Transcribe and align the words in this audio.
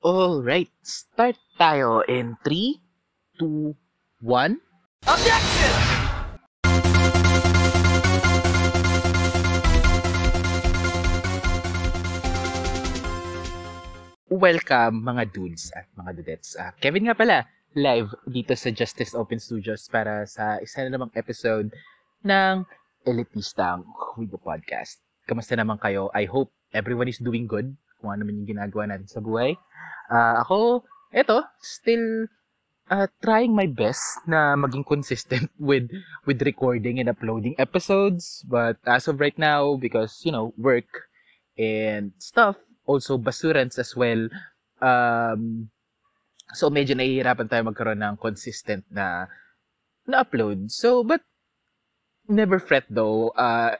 Alright, 0.00 0.72
start 0.80 1.36
tayo 1.60 2.00
in 2.08 2.32
3, 2.40 2.80
2, 3.36 3.76
1. 4.24 4.56
Objection! 5.04 5.74
Welcome 14.32 15.04
mga 15.04 15.36
dudes 15.36 15.68
at 15.76 15.84
mga 15.92 16.16
dudettes. 16.16 16.56
Ah, 16.56 16.72
Kevin 16.80 17.04
nga 17.04 17.12
pala, 17.12 17.44
live 17.76 18.08
dito 18.24 18.56
sa 18.56 18.72
Justice 18.72 19.12
Open 19.12 19.36
Studios 19.36 19.84
para 19.92 20.24
sa 20.24 20.56
isa 20.64 20.80
na 20.80 20.96
namang 20.96 21.12
episode 21.12 21.68
ng 22.24 22.64
Elitistang 23.04 23.84
Huibo 24.16 24.40
Podcast. 24.40 25.04
Kamusta 25.28 25.60
naman 25.60 25.76
kayo? 25.76 26.08
I 26.16 26.24
hope 26.24 26.48
everyone 26.72 27.12
is 27.12 27.20
doing 27.20 27.44
good 27.44 27.76
kung 28.00 28.16
ano 28.16 28.24
man 28.24 28.40
yung 28.40 28.50
ginagawa 28.56 28.88
natin 28.88 29.06
sa 29.06 29.20
buhay. 29.20 29.54
Ah, 30.10 30.42
ako, 30.42 30.82
eto, 31.12 31.44
still 31.60 32.26
uh, 32.90 33.06
trying 33.22 33.54
my 33.54 33.70
best 33.70 34.02
na 34.26 34.58
maging 34.58 34.84
consistent 34.84 35.48
with 35.60 35.88
with 36.26 36.42
recording 36.42 36.98
and 36.98 37.08
uploading 37.08 37.54
episodes. 37.56 38.42
But 38.48 38.82
as 38.84 39.06
of 39.06 39.22
right 39.22 39.36
now, 39.38 39.78
because, 39.78 40.20
you 40.26 40.32
know, 40.32 40.52
work 40.58 40.88
and 41.54 42.12
stuff, 42.18 42.58
also 42.84 43.16
basurans 43.16 43.78
as 43.78 43.94
well, 43.94 44.26
um, 44.82 45.70
so 46.56 46.68
medyo 46.68 46.98
nahihirapan 46.98 47.46
tayo 47.46 47.62
magkaroon 47.70 48.02
ng 48.02 48.18
consistent 48.18 48.82
na 48.90 49.30
na 50.10 50.26
upload. 50.26 50.72
So, 50.74 51.06
but 51.06 51.22
never 52.26 52.58
fret 52.58 52.90
though. 52.90 53.30
Uh, 53.38 53.78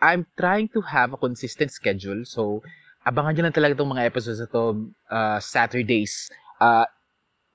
I'm 0.00 0.24
trying 0.38 0.72
to 0.72 0.80
have 0.80 1.12
a 1.12 1.20
consistent 1.20 1.70
schedule. 1.70 2.24
So, 2.24 2.62
abangan 3.04 3.32
nyo 3.32 3.42
lang 3.48 3.56
talaga 3.56 3.74
itong 3.80 3.92
mga 3.96 4.06
episodes 4.08 4.40
na 4.40 4.48
to 4.48 4.64
uh, 5.08 5.38
Saturdays. 5.40 6.28
Uh, 6.60 6.84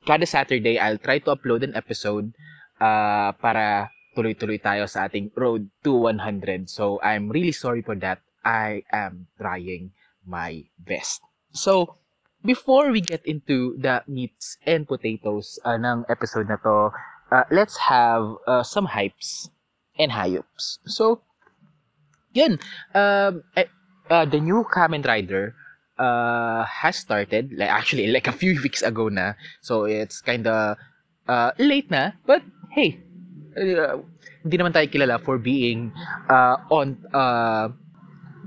kada 0.06 0.26
Saturday, 0.26 0.78
I'll 0.78 1.02
try 1.02 1.22
to 1.22 1.34
upload 1.34 1.66
an 1.66 1.74
episode 1.78 2.34
uh, 2.82 3.34
para 3.38 3.90
tuloy-tuloy 4.16 4.62
tayo 4.62 4.88
sa 4.88 5.06
ating 5.06 5.34
road 5.36 5.68
to 5.84 5.94
100. 6.10 6.70
So, 6.70 7.02
I'm 7.02 7.30
really 7.30 7.52
sorry 7.52 7.82
for 7.82 7.98
that. 8.00 8.22
I 8.46 8.86
am 8.94 9.28
trying 9.38 9.92
my 10.24 10.64
best. 10.80 11.22
So, 11.52 11.98
before 12.46 12.94
we 12.94 13.02
get 13.02 13.26
into 13.26 13.76
the 13.82 14.06
meats 14.08 14.58
and 14.66 14.88
potatoes 14.88 15.58
uh, 15.66 15.78
ng 15.78 16.06
episode 16.08 16.48
na 16.48 16.62
to, 16.62 16.94
uh, 17.34 17.46
let's 17.50 17.78
have 17.90 18.38
uh, 18.46 18.62
some 18.62 18.88
hypes 18.88 19.50
and 19.98 20.14
hayups. 20.14 20.80
So, 20.86 21.26
yun. 22.34 22.62
Um, 22.94 23.44
eh, 23.58 23.66
uh, 24.10 24.26
the 24.26 24.40
new 24.40 24.66
Kamen 24.70 25.06
Rider 25.06 25.56
uh, 25.98 26.66
has 26.66 26.98
started. 26.98 27.54
Like 27.56 27.70
actually, 27.70 28.08
like 28.08 28.28
a 28.28 28.36
few 28.36 28.60
weeks 28.64 28.82
ago 28.82 29.10
na. 29.10 29.34
So 29.62 29.86
it's 29.86 30.22
kind 30.22 30.48
of 30.48 30.78
uh, 31.28 31.52
late 31.58 31.90
na. 31.92 32.12
But 32.26 32.44
hey, 32.72 33.00
uh, 33.58 34.02
hindi 34.44 34.56
naman 34.58 34.74
tayo 34.74 34.88
kilala 34.92 35.22
for 35.22 35.38
being 35.38 35.92
uh, 36.30 36.58
on 36.70 36.98
uh, 37.14 37.70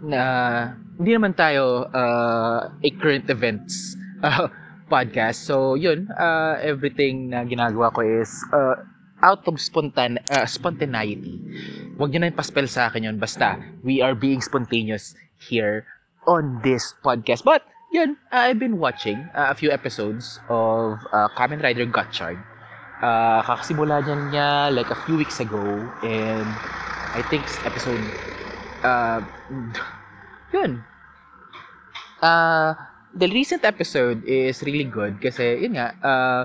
na 0.02 0.22
hindi 0.98 1.10
naman 1.14 1.34
tayo 1.34 1.90
uh, 1.90 2.70
a 2.70 2.90
current 3.02 3.26
events 3.30 3.96
uh, 4.22 4.46
podcast. 4.92 5.42
So 5.46 5.74
yun, 5.74 6.08
uh, 6.14 6.58
everything 6.62 7.34
na 7.34 7.44
ginagawa 7.44 7.92
ko 7.92 8.00
is 8.06 8.30
uh, 8.54 8.78
out 9.22 9.42
of 9.50 9.58
spontan 9.58 10.22
uh, 10.30 10.46
spontaneity. 10.46 11.42
Huwag 11.98 12.14
niyo 12.14 12.22
na 12.22 12.30
ipaspell 12.30 12.70
sa 12.70 12.86
akin 12.86 13.10
yun. 13.10 13.18
Basta, 13.18 13.58
we 13.82 13.98
are 13.98 14.14
being 14.14 14.38
spontaneous 14.38 15.18
here 15.38 15.86
on 16.26 16.60
this 16.62 16.94
podcast. 17.02 17.44
But, 17.44 17.62
yun, 17.92 18.16
I've 18.30 18.58
been 18.58 18.78
watching 18.78 19.16
uh, 19.34 19.48
a 19.50 19.54
few 19.54 19.70
episodes 19.70 20.38
of 20.48 20.98
uh, 21.12 21.28
Kamen 21.38 21.62
Rider 21.62 21.86
Gotchard. 21.86 22.38
Uh, 22.98 23.40
kakasimula 23.46 24.02
niyan 24.02 24.34
niya 24.34 24.74
like 24.74 24.90
a 24.90 24.98
few 25.06 25.16
weeks 25.16 25.40
ago. 25.40 25.62
And 26.02 26.48
I 27.14 27.22
think 27.30 27.46
episode... 27.64 28.02
Uh, 28.82 29.22
yun. 30.54 30.84
Uh, 32.20 32.74
the 33.14 33.30
recent 33.30 33.64
episode 33.64 34.22
is 34.26 34.62
really 34.62 34.84
good 34.84 35.22
kasi, 35.22 35.62
yun 35.62 35.78
nga, 35.78 35.94
uh, 36.02 36.42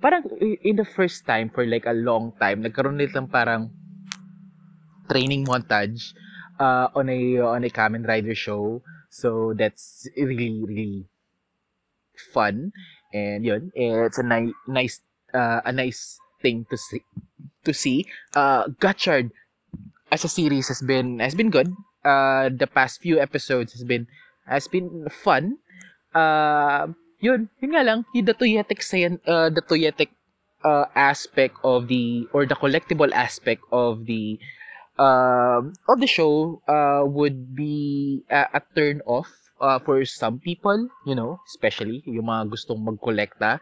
parang 0.00 0.24
in 0.40 0.76
the 0.76 0.84
first 0.84 1.28
time 1.28 1.52
for 1.52 1.62
like 1.64 1.86
a 1.86 1.94
long 1.94 2.32
time, 2.40 2.64
nagkaroon 2.64 2.98
nilang 2.98 3.30
parang 3.30 3.70
training 5.06 5.44
montage 5.44 6.14
uh, 6.60 6.92
on 6.94 7.08
a 7.08 7.40
on 7.40 7.64
a 7.64 7.70
Kamen 7.72 8.06
Rider 8.06 8.36
show. 8.36 8.84
So 9.08 9.56
that's 9.56 10.06
really 10.14 10.60
really 10.62 11.08
fun. 12.30 12.70
And 13.10 13.42
yun 13.42 13.72
it's 13.74 14.20
a 14.20 14.22
ni- 14.22 14.54
nice 14.68 15.00
uh, 15.34 15.64
a 15.64 15.72
nice 15.72 16.20
thing 16.44 16.68
to 16.70 16.76
see 16.76 17.02
to 17.64 17.72
see. 17.72 18.06
Uh 18.36 18.68
Gotchard 18.78 19.32
as 20.12 20.22
a 20.22 20.30
series 20.30 20.68
has 20.68 20.84
been 20.84 21.18
has 21.18 21.34
been 21.34 21.50
good. 21.50 21.72
Uh 22.04 22.52
the 22.52 22.68
past 22.68 23.00
few 23.00 23.18
episodes 23.18 23.72
has 23.72 23.82
been 23.82 24.06
has 24.46 24.68
been 24.68 25.08
fun. 25.10 25.58
Uh 26.14 26.92
yun 27.18 27.50
yun 27.60 27.72
nga 27.74 27.84
lang 27.84 28.06
yung 28.14 28.24
the 28.24 28.36
toyetic 28.36 28.80
uh, 29.28 29.50
the 29.52 29.60
toyetic 29.60 30.08
uh, 30.64 30.86
aspect 30.96 31.56
of 31.64 31.88
the 31.88 32.26
or 32.32 32.46
the 32.46 32.56
collectible 32.56 33.12
aspect 33.12 33.62
of 33.72 34.06
the 34.06 34.38
um, 35.00 35.72
of 35.88 35.96
the 35.98 36.06
show 36.06 36.60
uh, 36.68 37.02
would 37.08 37.56
be 37.56 38.22
a, 38.28 38.60
a 38.60 38.62
turn 38.76 39.00
off 39.08 39.32
uh, 39.60 39.80
for 39.80 40.04
some 40.04 40.38
people, 40.38 40.88
you 41.08 41.16
know, 41.16 41.40
especially 41.48 42.04
yung 42.04 42.28
mga 42.28 42.52
gustong 42.52 42.84
magkolekta 42.84 43.60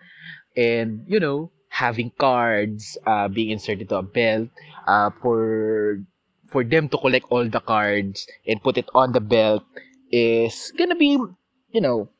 and 0.58 1.06
you 1.06 1.22
know, 1.22 1.50
having 1.70 2.10
cards 2.18 2.98
uh, 3.06 3.30
being 3.30 3.54
inserted 3.54 3.88
to 3.88 4.02
a 4.02 4.02
belt 4.02 4.50
uh, 4.90 5.14
for 5.22 6.02
for 6.50 6.66
them 6.66 6.90
to 6.90 6.98
collect 6.98 7.26
all 7.30 7.46
the 7.46 7.62
cards 7.62 8.26
and 8.42 8.58
put 8.62 8.74
it 8.74 8.90
on 8.98 9.14
the 9.14 9.22
belt 9.22 9.62
is 10.10 10.74
gonna 10.74 10.98
be, 10.98 11.14
you 11.70 11.80
know, 11.80 12.10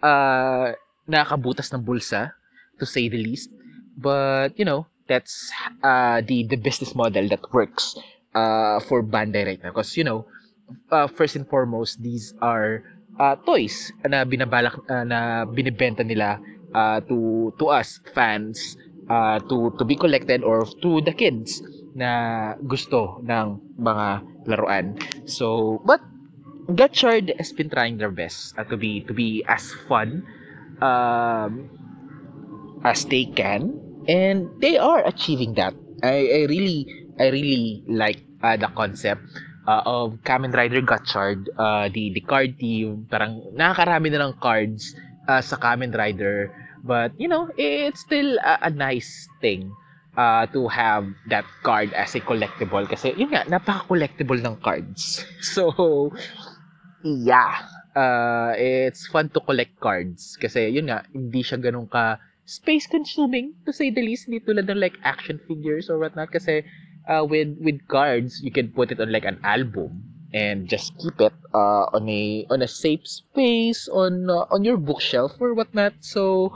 uh, 0.00 0.72
nakakabutas 1.10 1.68
ng 1.74 1.82
bulsa 1.82 2.32
to 2.78 2.86
say 2.86 3.10
the 3.10 3.18
least. 3.18 3.50
But, 4.00 4.56
you 4.56 4.64
know, 4.64 4.86
that's 5.10 5.50
uh, 5.82 6.22
the 6.22 6.46
the 6.46 6.54
business 6.54 6.94
model 6.94 7.26
that 7.34 7.42
works 7.50 7.98
uh, 8.38 8.78
for 8.86 9.02
Bandai 9.02 9.42
right 9.42 9.58
now. 9.58 9.74
Because, 9.74 9.98
you 9.98 10.06
know, 10.06 10.30
uh, 10.94 11.10
first 11.10 11.34
and 11.34 11.42
foremost, 11.50 11.98
these 11.98 12.32
are 12.38 12.86
uh, 13.18 13.34
toys 13.42 13.90
na 14.06 14.22
binabalak 14.22 14.78
uh, 14.86 15.02
na 15.02 15.42
binibenta 15.42 16.06
nila 16.06 16.38
uh, 16.70 17.02
to 17.10 17.50
to 17.58 17.74
us 17.74 17.98
fans 18.14 18.78
uh, 19.10 19.42
to 19.50 19.74
to 19.74 19.82
be 19.82 19.98
collected 19.98 20.46
or 20.46 20.62
to 20.78 21.02
the 21.02 21.12
kids 21.12 21.58
na 21.98 22.54
gusto 22.70 23.18
ng 23.26 23.58
mga 23.82 24.06
laruan. 24.46 24.94
So, 25.26 25.82
but 25.82 25.98
Gotchard 26.70 27.34
has 27.34 27.50
been 27.50 27.66
trying 27.66 27.98
their 27.98 28.14
best 28.14 28.54
uh, 28.54 28.62
to 28.70 28.78
be 28.78 29.02
to 29.10 29.12
be 29.12 29.42
as 29.50 29.74
fun 29.90 30.22
um, 30.78 31.66
as 32.86 33.02
they 33.10 33.26
can 33.26 33.89
and 34.08 34.48
they 34.60 34.78
are 34.78 35.06
achieving 35.06 35.54
that. 35.54 35.74
I, 36.02 36.24
I 36.28 36.40
really 36.48 36.86
I 37.18 37.28
really 37.28 37.84
like 37.88 38.24
uh, 38.42 38.56
the 38.56 38.68
concept 38.72 39.20
uh, 39.68 39.82
of 39.84 40.20
Kamen 40.24 40.54
Rider 40.54 40.80
Gotchard, 40.80 41.48
uh, 41.58 41.88
the 41.92 42.10
the 42.14 42.20
card 42.20 42.58
team, 42.58 43.06
parang 43.10 43.44
nakakarami 43.52 44.12
na 44.12 44.30
ng 44.30 44.34
cards 44.40 44.96
uh, 45.28 45.40
sa 45.40 45.56
Kamen 45.56 45.92
Rider. 45.92 46.50
But, 46.82 47.12
you 47.20 47.28
know, 47.28 47.50
it's 47.56 48.00
still 48.00 48.38
a, 48.40 48.68
a 48.68 48.70
nice 48.70 49.28
thing 49.40 49.72
uh, 50.16 50.46
to 50.50 50.68
have 50.68 51.06
that 51.28 51.44
card 51.62 51.92
as 51.92 52.14
a 52.16 52.20
collectible. 52.20 52.88
Kasi, 52.88 53.12
yun 53.16 53.30
nga, 53.30 53.44
napaka-collectible 53.44 54.40
ng 54.40 54.56
cards. 54.64 55.24
So, 55.44 56.10
yeah. 57.04 57.68
Uh, 57.90 58.54
it's 58.56 59.06
fun 59.08 59.28
to 59.36 59.40
collect 59.44 59.76
cards. 59.76 60.40
Kasi, 60.40 60.72
yun 60.72 60.88
nga, 60.88 61.04
hindi 61.12 61.44
siya 61.44 61.60
ganun 61.60 61.90
ka 61.90 62.16
space 62.50 62.90
consuming 62.90 63.54
to 63.64 63.70
say 63.70 63.94
the 63.94 64.02
least. 64.02 64.26
Hindi 64.26 64.42
tulad 64.42 64.66
ng 64.66 64.82
like 64.82 64.98
action 65.06 65.38
figures 65.46 65.86
or 65.86 66.02
whatnot. 66.02 66.34
Kasi, 66.34 66.66
uh, 67.06 67.22
with 67.22 67.54
with 67.62 67.78
cards, 67.86 68.42
you 68.42 68.50
can 68.50 68.74
put 68.74 68.90
it 68.90 68.98
on 68.98 69.14
like 69.14 69.24
an 69.24 69.38
album 69.46 70.02
and 70.34 70.66
just 70.66 70.90
keep 70.98 71.14
it 71.22 71.34
uh, 71.54 71.86
on 71.94 72.10
a 72.10 72.46
on 72.50 72.62
a 72.62 72.70
safe 72.70 73.06
space 73.06 73.86
on 73.94 74.26
uh, 74.26 74.50
on 74.50 74.66
your 74.66 74.76
bookshelf 74.76 75.38
or 75.38 75.54
whatnot. 75.54 75.94
So 76.02 76.50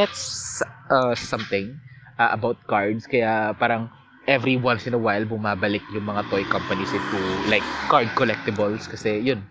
that's 0.00 0.64
uh, 0.88 1.12
something 1.12 1.76
uh, 2.16 2.32
about 2.32 2.56
cards. 2.64 3.04
Kaya 3.04 3.52
parang 3.60 3.92
every 4.24 4.56
once 4.56 4.88
in 4.88 4.96
a 4.96 5.00
while 5.00 5.24
bumabalik 5.28 5.84
yung 5.92 6.08
mga 6.08 6.24
toy 6.32 6.44
companies 6.48 6.88
into 6.96 7.20
like 7.52 7.64
card 7.92 8.08
collectibles 8.16 8.88
kasi 8.88 9.20
yun 9.20 9.44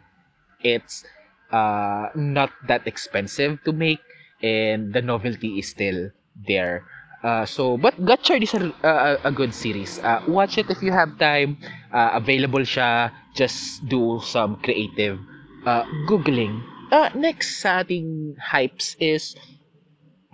it's 0.66 1.06
uh, 1.54 2.10
not 2.18 2.50
that 2.66 2.82
expensive 2.90 3.62
to 3.62 3.70
make 3.70 4.02
and 4.44 4.94
the 4.94 5.02
novelty 5.02 5.60
is 5.60 5.70
still 5.70 6.12
there. 6.36 6.84
Uh, 7.24 7.46
so, 7.46 7.78
but 7.78 7.96
Gotchard 8.04 8.44
is 8.44 8.54
a, 8.54 8.68
a, 8.84 9.30
a 9.30 9.32
good 9.32 9.54
series. 9.56 9.98
Uh, 10.00 10.22
watch 10.28 10.58
it 10.58 10.70
if 10.70 10.84
you 10.84 10.92
have 10.92 11.18
time. 11.18 11.58
Uh, 11.94 12.12
available 12.20 12.68
siya. 12.68 13.12
Just 13.34 13.88
do 13.88 14.20
some 14.22 14.60
creative 14.62 15.18
uh, 15.66 15.88
googling 16.06 16.62
uh, 16.94 17.10
next 17.18 17.58
sa 17.66 17.82
ating 17.82 18.38
hypes 18.38 18.94
is, 19.02 19.34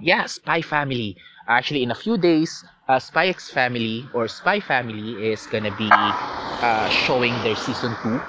yeah, 0.04 0.28
Spy 0.28 0.60
Family. 0.60 1.16
Actually, 1.48 1.82
in 1.88 1.92
a 1.92 1.98
few 1.98 2.20
days, 2.20 2.52
uh, 2.92 3.00
Spy 3.00 3.32
X 3.32 3.50
Family 3.50 4.04
or 4.14 4.28
Spy 4.28 4.60
Family 4.60 5.32
is 5.32 5.48
gonna 5.48 5.74
be 5.80 5.90
uh, 5.90 6.90
showing 7.08 7.34
their 7.42 7.56
season 7.56 7.96
2. 8.04 8.20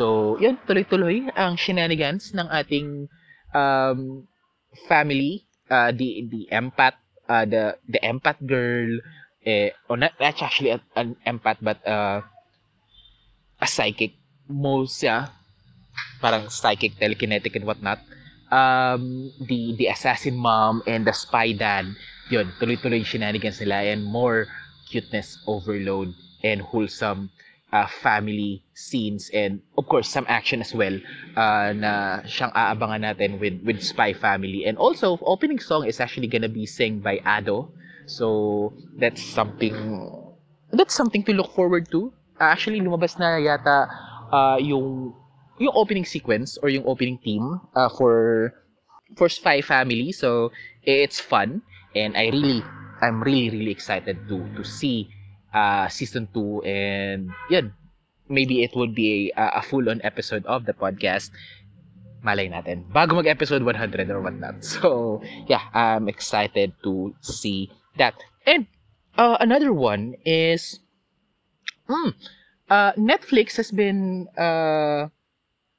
So, 0.00 0.38
yun, 0.40 0.56
tuloy-tuloy 0.64 1.28
ang 1.36 1.60
shenanigans 1.60 2.32
ng 2.32 2.48
ating 2.48 3.06
um, 3.52 4.24
family, 4.88 5.44
uh, 5.70 5.92
the 5.92 6.26
the 6.30 6.48
empath, 6.52 6.96
uh, 7.28 7.44
the 7.44 7.78
the 7.88 8.00
empath 8.00 8.40
girl, 8.46 9.00
eh, 9.46 9.70
or 9.88 9.96
not, 9.96 10.12
that's 10.18 10.42
actually 10.42 10.70
a, 10.70 10.80
an 10.96 11.16
empath, 11.26 11.58
but 11.60 11.78
uh, 11.86 12.22
a 13.60 13.66
psychic, 13.66 14.12
most, 14.48 15.02
yeah, 15.02 15.28
parang 16.20 16.48
psychic, 16.48 16.98
telekinetic, 16.98 17.54
and 17.56 17.64
whatnot. 17.64 18.00
Um, 18.52 19.32
the 19.40 19.74
the 19.78 19.86
assassin 19.88 20.36
mom 20.36 20.82
and 20.86 21.06
the 21.06 21.12
spy 21.12 21.52
dad, 21.52 21.86
yun, 22.28 22.52
tuloy-tuloy 22.60 23.04
shenanigans 23.04 23.60
nila 23.60 23.80
and 23.88 24.04
more 24.04 24.46
cuteness 24.90 25.38
overload 25.48 26.12
and 26.44 26.60
wholesome 26.60 27.30
uh, 27.72 27.88
family 27.88 28.62
scenes 28.74 29.30
and 29.32 29.60
of 29.76 29.88
course 29.88 30.08
some 30.08 30.26
action 30.28 30.60
as 30.60 30.74
well 30.74 30.94
uh, 31.36 31.72
na 31.72 32.20
siyang 32.28 32.52
aabangan 32.52 33.00
natin 33.02 33.40
with 33.40 33.58
with 33.64 33.80
Spy 33.80 34.12
Family. 34.12 34.68
And 34.68 34.76
also 34.76 35.18
opening 35.24 35.58
song 35.58 35.88
is 35.88 35.98
actually 35.98 36.28
gonna 36.28 36.52
be 36.52 36.68
sung 36.68 37.00
by 37.00 37.18
Ado. 37.24 37.72
So 38.06 38.72
that's 39.00 39.24
something 39.24 39.74
that's 40.70 40.94
something 40.94 41.24
to 41.24 41.32
look 41.32 41.56
forward 41.56 41.88
to. 41.90 42.12
Uh, 42.36 42.52
actually 42.52 42.84
lumabas 42.84 43.16
na 43.16 43.40
yata 43.40 43.88
uh, 44.30 44.60
yung 44.60 45.16
yung 45.56 45.74
opening 45.74 46.04
sequence 46.04 46.60
or 46.60 46.68
yung 46.68 46.84
opening 46.84 47.16
theme 47.24 47.60
uh, 47.74 47.88
for 47.88 48.52
for 49.16 49.32
Spy 49.32 49.64
Family. 49.64 50.12
So 50.12 50.52
it's 50.84 51.18
fun 51.18 51.64
and 51.96 52.16
I 52.16 52.28
really 52.28 52.60
I'm 53.00 53.24
really 53.24 53.50
really 53.50 53.72
excited 53.72 54.28
to 54.28 54.44
to 54.60 54.62
see 54.62 55.08
uh, 55.54 55.88
season 55.88 56.28
2 56.34 56.62
and 56.64 57.30
yun 57.48 57.72
maybe 58.28 58.64
it 58.64 58.74
would 58.74 58.94
be 58.94 59.32
a, 59.36 59.60
a 59.60 59.62
full 59.62 59.88
on 59.88 60.00
episode 60.02 60.44
of 60.46 60.64
the 60.64 60.72
podcast. 60.72 61.30
Malay 62.22 62.46
natin. 62.46 62.86
Bago 62.94 63.18
mag 63.18 63.26
episode 63.26 63.62
100 63.66 64.10
or 64.10 64.22
whatnot. 64.22 64.62
So 64.64 65.20
yeah 65.46 65.62
I'm 65.74 66.08
excited 66.08 66.72
to 66.84 67.14
see 67.20 67.70
that. 67.98 68.14
And 68.46 68.66
uh, 69.18 69.36
another 69.40 69.72
one 69.72 70.14
is 70.24 70.78
hmm, 71.88 72.14
uh, 72.70 72.92
Netflix 72.94 73.56
has 73.56 73.70
been 73.70 74.28
uh, 74.38 75.08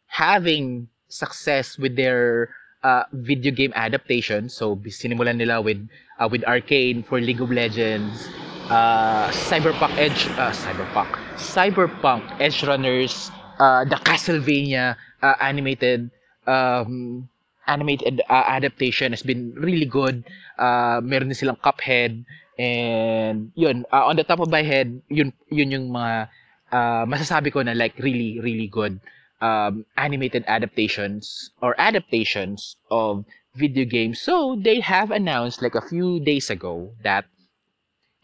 having 0.08 0.90
success 1.08 1.78
with 1.78 1.96
their 1.96 2.54
uh, 2.84 3.04
video 3.12 3.52
game 3.52 3.74
adaptation. 3.76 4.50
So 4.50 4.76
sinimulan 4.78 5.38
nila 5.38 5.62
with 5.62 5.82
uh, 6.20 6.28
with 6.30 6.44
Arcane 6.46 7.04
for 7.04 7.20
League 7.22 7.42
of 7.42 7.50
Legends, 7.50 8.30
uh, 8.70 9.28
Cyberpunk 9.32 9.98
Edge, 9.98 10.28
uh, 10.38 10.52
Cyberpunk, 10.52 11.12
Cyberpunk 11.36 12.24
Edge 12.40 12.64
Runners, 12.64 13.32
uh, 13.60 13.84
the 13.86 13.96
Castlevania 13.96 14.96
uh, 15.22 15.36
animated 15.42 16.12
um, 16.48 17.28
animated 17.68 18.22
uh, 18.30 18.44
adaptation 18.48 19.12
has 19.12 19.24
been 19.24 19.54
really 19.56 19.86
good. 19.86 20.24
Uh, 20.60 21.02
meron 21.02 21.32
din 21.32 21.36
silang 21.36 21.58
Cuphead 21.58 22.24
and 22.60 23.52
yun 23.56 23.86
uh, 23.92 24.06
on 24.06 24.16
the 24.16 24.24
top 24.24 24.38
of 24.38 24.52
my 24.54 24.62
head 24.62 25.02
yun 25.10 25.34
yun 25.50 25.74
yung 25.74 25.90
mga 25.90 26.30
uh, 26.70 27.04
masasabi 27.10 27.50
ko 27.50 27.66
na 27.66 27.74
like 27.74 27.98
really 27.98 28.38
really 28.46 28.70
good 28.70 29.02
um, 29.42 29.86
animated 29.98 30.46
adaptations 30.48 31.50
or 31.62 31.74
adaptations 31.82 32.78
of 32.92 33.26
video 33.56 33.86
games. 33.86 34.22
So 34.22 34.58
they 34.58 34.80
have 34.80 35.12
announced 35.12 35.62
like 35.62 35.76
a 35.76 35.82
few 35.82 36.20
days 36.20 36.50
ago 36.50 36.94
that 37.04 37.26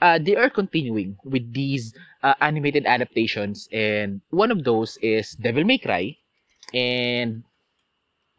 uh, 0.02 0.20
they 0.20 0.36
are 0.36 0.50
continuing 0.50 1.18
with 1.24 1.54
these 1.54 1.94
uh, 2.24 2.34
animated 2.42 2.86
adaptations, 2.86 3.68
and 3.72 4.22
one 4.30 4.52
of 4.52 4.64
those 4.64 4.98
is 5.02 5.32
Devil 5.34 5.64
May 5.64 5.78
Cry, 5.78 6.18
and 6.74 7.44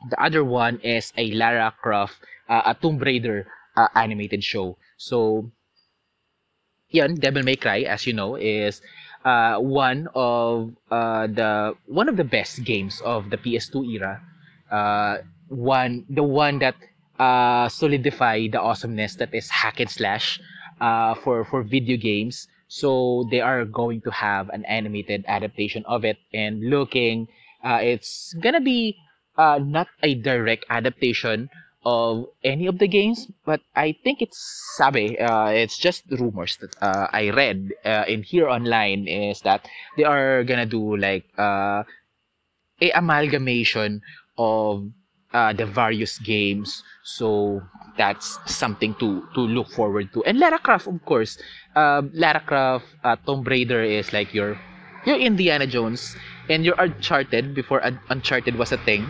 the 0.09 0.23
other 0.23 0.45
one 0.45 0.81
is 0.81 1.12
a 1.17 1.31
Lara 1.33 1.75
Croft, 1.81 2.17
uh, 2.49 2.62
a 2.67 2.75
Tomb 2.75 2.99
Raider 2.99 3.47
uh, 3.77 3.89
animated 3.95 4.43
show. 4.43 4.77
So, 4.97 5.51
yan, 6.89 7.17
Devil 7.17 7.43
May 7.43 7.57
Cry, 7.57 7.81
as 7.81 8.07
you 8.07 8.12
know, 8.12 8.37
is 8.37 8.81
uh, 9.25 9.59
one 9.59 10.09
of 10.15 10.73
uh, 10.91 11.27
the 11.27 11.77
one 11.87 12.09
of 12.09 12.17
the 12.17 12.25
best 12.25 12.65
games 12.65 13.01
of 13.05 13.31
the 13.31 13.37
PS2 13.37 13.85
era. 13.93 14.23
Uh, 14.71 15.19
one, 15.49 16.07
the 16.09 16.23
one 16.23 16.61
that 16.61 16.77
uh, 17.19 17.69
solidify 17.69 18.47
the 18.49 18.61
awesomeness 18.61 19.17
that 19.17 19.35
is 19.35 19.51
hack 19.51 19.81
and 19.81 19.91
slash 19.91 20.41
uh, 20.81 21.15
for 21.15 21.44
for 21.44 21.62
video 21.62 21.97
games. 21.97 22.49
So 22.69 23.27
they 23.31 23.41
are 23.41 23.65
going 23.65 24.00
to 24.03 24.11
have 24.11 24.49
an 24.50 24.65
animated 24.65 25.25
adaptation 25.27 25.85
of 25.87 26.05
it, 26.05 26.19
and 26.32 26.71
looking, 26.71 27.29
uh, 27.65 27.81
it's 27.82 28.35
gonna 28.38 28.61
be 28.61 28.97
uh, 29.37 29.59
not 29.59 29.88
a 30.03 30.15
direct 30.15 30.65
adaptation 30.71 31.50
of 31.85 32.27
any 32.44 32.67
of 32.67 32.79
the 32.79 32.87
games, 32.87 33.27
but 33.44 33.61
I 33.75 33.97
think 34.05 34.21
it's 34.21 34.38
sabi. 34.77 35.19
Uh, 35.19 35.49
it's 35.49 35.79
just 35.79 36.05
rumors 36.11 36.56
that 36.59 36.77
uh, 36.83 37.09
I 37.11 37.31
read 37.31 37.73
uh, 37.85 38.05
in 38.06 38.23
here 38.23 38.49
online 38.49 39.09
is 39.09 39.41
that 39.43 39.67
they 39.97 40.05
are 40.05 40.44
gonna 40.44 40.67
do 40.67 40.97
like 40.97 41.25
uh, 41.38 41.85
a 42.81 42.91
amalgamation 42.93 44.03
of 44.38 44.91
uh, 45.32 45.53
the 45.53 45.67
various 45.67 46.19
games. 46.19 46.82
So 47.03 47.62
that's 47.97 48.38
something 48.47 48.94
to 49.00 49.27
to 49.35 49.41
look 49.41 49.69
forward 49.71 50.12
to. 50.15 50.25
And 50.25 50.38
Lara 50.38 50.59
Croft, 50.59 50.87
of 50.87 50.99
course, 51.05 51.38
um, 51.77 52.11
Lara 52.15 52.41
Croft, 52.41 52.87
uh, 53.05 53.17
Tomb 53.27 53.43
Raider 53.44 53.82
is 53.82 54.12
like 54.12 54.32
your 54.35 54.59
your 55.06 55.17
Indiana 55.17 55.67
Jones 55.67 56.17
and 56.49 56.65
your 56.65 56.75
Uncharted 56.79 57.55
before 57.55 57.85
Un- 57.85 58.00
Uncharted 58.11 58.56
was 58.56 58.73
a 58.73 58.79
thing. 58.79 59.06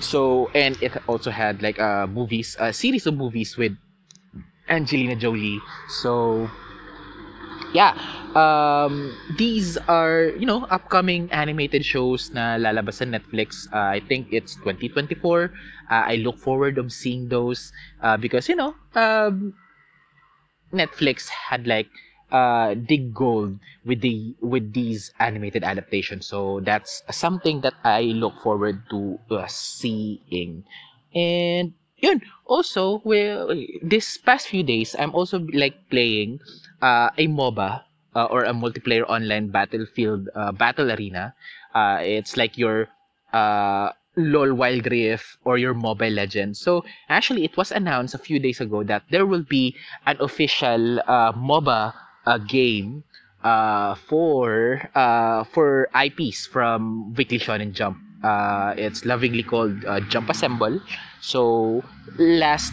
So 0.00 0.50
and 0.54 0.78
it 0.82 0.94
also 1.06 1.30
had 1.30 1.62
like 1.62 1.78
uh 1.80 2.06
movies, 2.06 2.56
a 2.60 2.72
series 2.72 3.06
of 3.06 3.14
movies 3.14 3.56
with 3.56 3.74
Angelina 4.68 5.16
Jolie. 5.16 5.58
So 5.88 6.50
yeah, 7.74 7.92
um, 8.34 9.16
these 9.36 9.76
are 9.88 10.32
you 10.38 10.46
know 10.46 10.64
upcoming 10.70 11.30
animated 11.32 11.84
shows 11.84 12.30
na 12.32 12.56
lalabas 12.56 13.00
sa 13.00 13.04
Netflix. 13.04 13.68
Uh, 13.72 13.96
I 13.96 14.00
think 14.00 14.28
it's 14.32 14.56
2024. 14.62 15.52
Uh, 15.90 16.04
I 16.04 16.16
look 16.20 16.38
forward 16.38 16.78
of 16.78 16.92
seeing 16.92 17.28
those 17.28 17.72
uh, 18.02 18.16
because 18.16 18.48
you 18.48 18.56
know 18.56 18.74
um, 18.94 19.54
Netflix 20.72 21.28
had 21.28 21.66
like 21.66 21.88
uh, 22.30 22.74
dig 22.74 23.14
gold 23.14 23.58
with 23.84 24.00
the 24.00 24.34
with 24.40 24.72
these 24.72 25.12
animated 25.18 25.64
adaptations. 25.64 26.26
So 26.26 26.60
that's 26.60 27.02
something 27.10 27.60
that 27.62 27.74
I 27.84 28.02
look 28.16 28.40
forward 28.42 28.82
to 28.90 29.18
uh, 29.30 29.46
seeing. 29.46 30.64
And 31.14 31.72
yun, 32.00 32.22
also, 32.46 33.02
this 33.82 34.18
past 34.18 34.48
few 34.48 34.62
days, 34.62 34.96
I'm 34.98 35.14
also 35.14 35.40
like 35.52 35.76
playing 35.90 36.40
uh, 36.82 37.10
a 37.18 37.26
MOBA 37.26 37.82
uh, 38.14 38.24
or 38.24 38.44
a 38.44 38.52
multiplayer 38.52 39.04
online 39.08 39.48
battlefield 39.48 40.28
uh, 40.34 40.52
battle 40.52 40.90
arena. 40.92 41.34
Uh, 41.74 41.98
it's 42.00 42.36
like 42.36 42.56
your 42.56 42.88
uh, 43.32 43.92
LOL 44.16 44.54
Wild 44.54 44.90
Rift 44.90 45.38
or 45.44 45.58
your 45.58 45.74
Mobile 45.74 46.10
Legends. 46.10 46.58
So 46.58 46.84
actually, 47.08 47.44
it 47.44 47.56
was 47.56 47.70
announced 47.70 48.14
a 48.14 48.18
few 48.18 48.38
days 48.38 48.60
ago 48.60 48.82
that 48.84 49.02
there 49.10 49.26
will 49.26 49.44
be 49.44 49.76
an 50.06 50.16
official 50.20 51.00
uh, 51.06 51.32
MOBA 51.32 51.94
uh, 52.26 52.38
game 52.38 53.04
uh, 53.44 53.94
for 53.94 54.90
uh, 54.94 55.44
for 55.44 55.88
IPs 55.94 56.46
from 56.46 57.14
Weekly 57.14 57.38
Shonen 57.38 57.72
Jump. 57.72 57.98
Uh, 58.22 58.74
it's 58.76 59.04
lovingly 59.04 59.42
called 59.42 59.84
uh, 59.84 60.00
Jump 60.10 60.30
Assemble. 60.30 60.80
So 61.20 61.82
last 62.18 62.72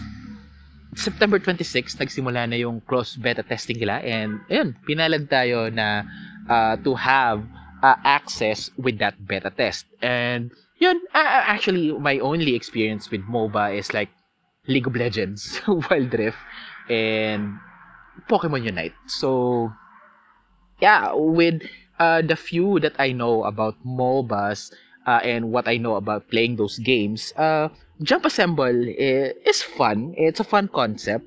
September 0.95 1.37
26, 1.39 1.99
nagsimula 1.99 2.49
na 2.49 2.55
yung 2.55 2.81
cross 2.87 3.15
beta 3.19 3.43
testing 3.43 3.77
nila 3.77 3.99
and 4.01 4.39
ayun, 4.49 4.73
pinalad 4.87 5.27
tayo 5.27 5.67
na 5.69 6.07
uh, 6.49 6.79
to 6.81 6.95
have 6.95 7.43
uh, 7.83 7.99
access 8.03 8.71
with 8.79 8.97
that 8.97 9.13
beta 9.27 9.51
test. 9.51 9.85
And 10.01 10.49
yun, 10.79 10.97
uh, 11.13 11.43
actually 11.51 11.91
my 11.93 12.17
only 12.19 12.55
experience 12.55 13.11
with 13.11 13.21
MOBA 13.27 13.77
is 13.77 13.93
like 13.93 14.09
League 14.67 14.87
of 14.87 14.95
Legends, 14.95 15.61
Wild 15.67 16.13
Rift, 16.15 16.39
and 16.89 17.59
Pokemon 18.29 18.65
Unite. 18.65 18.95
So 19.05 19.69
yeah, 20.81 21.13
with 21.13 21.61
uh, 21.99 22.21
the 22.21 22.35
few 22.35 22.79
that 22.79 22.95
I 22.99 23.11
know 23.11 23.43
about 23.43 23.75
MOBAs 23.85 24.71
uh, 25.05 25.21
and 25.23 25.51
what 25.51 25.67
I 25.67 25.77
know 25.77 25.95
about 25.95 26.29
playing 26.29 26.55
those 26.57 26.77
games, 26.79 27.33
uh, 27.37 27.69
Jump 28.01 28.25
Assemble 28.25 28.87
is 28.87 29.61
fun. 29.61 30.13
It's 30.17 30.39
a 30.39 30.43
fun 30.43 30.67
concept. 30.67 31.25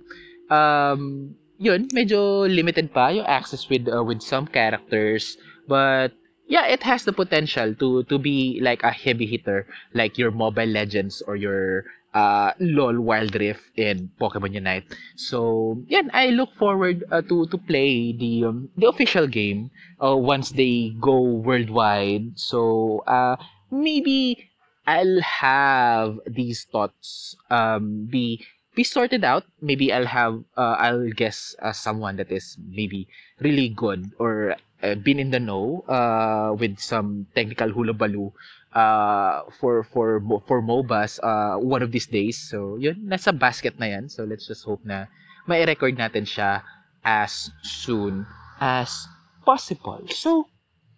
Um, 0.50 1.35
yun, 1.58 1.88
medyo 1.88 2.49
limited 2.49 2.92
pa 2.92 3.08
yung 3.08 3.26
access 3.26 3.68
with 3.68 3.88
uh, 3.88 4.04
with 4.04 4.23
some 4.23 4.47
characters, 4.47 5.37
but 5.66 6.12
yeah, 6.49 6.66
it 6.66 6.82
has 6.82 7.04
the 7.04 7.12
potential 7.12 7.75
to 7.76 8.02
to 8.04 8.18
be 8.18 8.58
like 8.61 8.82
a 8.82 8.90
heavy 8.90 9.26
hitter, 9.26 9.66
like 9.92 10.16
your 10.16 10.30
Mobile 10.30 10.68
Legends 10.68 11.23
or 11.26 11.37
your 11.37 11.85
uh, 12.14 12.52
LOL 12.58 13.00
Wild 13.00 13.35
Rift 13.35 13.62
in 13.76 14.11
Pokemon 14.20 14.54
Unite. 14.54 14.85
So, 15.16 15.82
yeah, 15.88 16.02
I 16.12 16.28
look 16.28 16.54
forward 16.56 17.04
uh, 17.12 17.23
to 17.28 17.47
to 17.47 17.58
play 17.58 18.12
the 18.12 18.44
um, 18.49 18.68
the 18.76 18.88
official 18.88 19.26
game 19.26 19.70
uh, 20.00 20.16
once 20.16 20.50
they 20.50 20.97
go 21.00 21.20
worldwide. 21.20 22.38
So, 22.40 23.04
uh, 23.06 23.37
maybe 23.71 24.49
I'll 24.87 25.21
have 25.21 26.21
these 26.25 26.65
thoughts 26.65 27.37
um, 27.51 28.09
be 28.09 28.41
be 28.75 28.85
sorted 28.85 29.25
out. 29.25 29.45
Maybe 29.61 29.93
I'll 29.93 30.09
have 30.09 30.41
uh, 30.57 30.81
I'll 30.81 31.13
guess 31.13 31.55
uh, 31.61 31.73
someone 31.73 32.17
that 32.17 32.33
is 32.33 32.57
maybe 32.57 33.09
really 33.41 33.69
good 33.69 34.13
or 34.19 34.57
uh, 34.83 34.95
been 34.97 35.21
in 35.21 35.31
the 35.31 35.41
know 35.41 35.85
uh, 35.89 36.57
with 36.57 36.81
some 36.81 37.27
technical 37.35 37.69
hulabaloo 37.69 38.33
uh, 38.73 39.45
for 39.61 39.85
for 39.85 40.25
for 40.49 40.63
MOBAs 40.63 41.21
uh, 41.21 41.61
one 41.61 41.83
of 41.83 41.93
these 41.93 42.09
days. 42.09 42.41
So, 42.41 42.81
yun, 42.81 43.13
nasa 43.13 43.37
basket 43.37 43.77
na 43.77 43.93
yan. 43.93 44.09
So, 44.09 44.25
let's 44.25 44.49
just 44.49 44.65
hope 44.65 44.81
na 44.89 45.05
may 45.45 45.69
record 45.69 46.01
natin 46.01 46.25
siya 46.25 46.65
as 47.05 47.53
soon 47.61 48.25
as 48.57 49.05
possible. 49.45 50.01
So, 50.09 50.49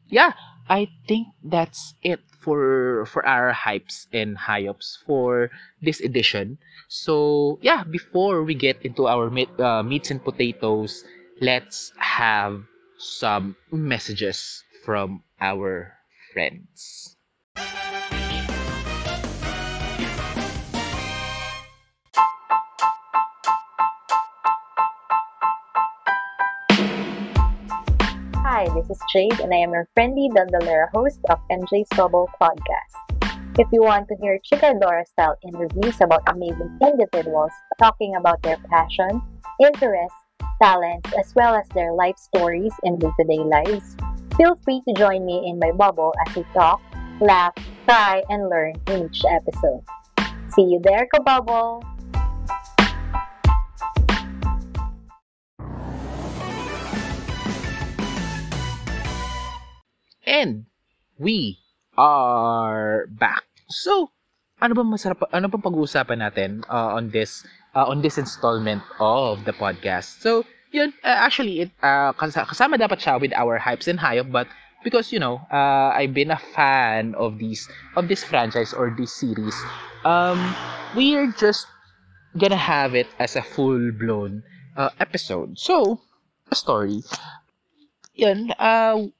yeah, 0.06 0.38
I 0.70 0.86
think 1.10 1.34
that's 1.42 1.98
it 2.06 2.22
for 2.40 3.04
for 3.06 3.24
our 3.24 3.52
hypes 3.52 4.06
and 4.12 4.36
high-ups 4.36 4.98
for 5.06 5.50
this 5.82 6.00
edition. 6.00 6.58
So, 6.88 7.58
yeah, 7.62 7.84
before 7.84 8.42
we 8.42 8.54
get 8.54 8.82
into 8.82 9.06
our 9.06 9.30
meat, 9.30 9.52
uh, 9.60 9.82
meats 9.82 10.10
and 10.10 10.24
potatoes, 10.24 11.04
let's 11.40 11.92
have 11.96 12.64
some 12.98 13.56
messages 13.70 14.64
from 14.84 15.22
our 15.40 15.94
friends. 16.32 17.16
This 28.74 28.88
is 28.88 29.00
Jade, 29.12 29.40
and 29.40 29.52
I 29.52 29.58
am 29.58 29.72
your 29.72 29.88
friendly 29.94 30.30
Dandalera 30.30 30.90
host 30.94 31.18
of 31.28 31.40
MJ's 31.50 31.88
Bubble 31.96 32.30
Podcast. 32.40 32.94
If 33.58 33.66
you 33.72 33.82
want 33.82 34.06
to 34.08 34.16
hear 34.22 34.38
Chicadora 34.46 35.06
style 35.06 35.36
interviews 35.42 36.00
about 36.00 36.22
amazing 36.28 36.78
individuals 36.80 37.50
talking 37.78 38.14
about 38.14 38.42
their 38.42 38.58
passion, 38.70 39.20
interests, 39.60 40.16
talents, 40.62 41.10
as 41.18 41.34
well 41.34 41.56
as 41.56 41.66
their 41.74 41.92
life 41.92 42.16
stories 42.16 42.72
and 42.84 43.00
day 43.00 43.10
to 43.18 43.24
day 43.26 43.42
lives, 43.42 43.96
feel 44.36 44.56
free 44.62 44.80
to 44.86 44.94
join 44.94 45.26
me 45.26 45.50
in 45.50 45.58
my 45.58 45.72
bubble 45.72 46.14
as 46.26 46.36
we 46.36 46.44
talk, 46.54 46.80
laugh, 47.20 47.54
cry, 47.86 48.22
and 48.28 48.48
learn 48.48 48.74
in 48.86 49.06
each 49.06 49.22
episode. 49.28 49.82
See 50.54 50.62
you 50.62 50.80
there, 50.84 51.08
Kabubble! 51.12 51.82
And 60.40 60.64
we 61.20 61.60
are 62.00 63.04
back. 63.12 63.44
So, 63.68 64.08
ano 64.56 64.72
bang 64.72 64.88
masarap 64.88 65.28
ano 65.36 65.52
bang 65.52 65.60
pag-uusapan 65.60 66.24
natin 66.24 66.64
uh, 66.64 66.96
on 66.96 67.12
this 67.12 67.44
uh, 67.76 67.84
on 67.84 68.00
this 68.00 68.16
installment 68.16 68.80
of 68.96 69.44
the 69.44 69.52
podcast? 69.52 70.24
So, 70.24 70.48
yun 70.72 70.96
uh, 71.04 71.28
actually 71.28 71.68
it 71.68 71.70
uh, 71.84 72.16
kasama 72.16 72.80
dapat 72.80 73.04
siya 73.04 73.20
with 73.20 73.36
our 73.36 73.60
hypes 73.60 73.84
and 73.84 74.00
hype 74.00 74.32
but 74.32 74.48
because 74.80 75.12
you 75.12 75.20
know, 75.20 75.44
uh, 75.52 75.92
I've 75.92 76.16
been 76.16 76.32
a 76.32 76.40
fan 76.56 77.12
of 77.20 77.36
these 77.36 77.68
of 77.92 78.08
this 78.08 78.24
franchise 78.24 78.72
or 78.72 78.96
this 78.96 79.12
series. 79.12 79.60
Um 80.08 80.40
we're 80.96 81.36
just 81.36 81.68
gonna 82.40 82.56
have 82.56 82.96
it 82.96 83.12
as 83.20 83.36
a 83.36 83.44
full-blown 83.44 84.40
uh, 84.72 84.88
episode. 84.96 85.60
So, 85.60 86.00
a 86.48 86.56
story. 86.56 87.04
Yan, 88.16 88.56
uh, 88.56 89.12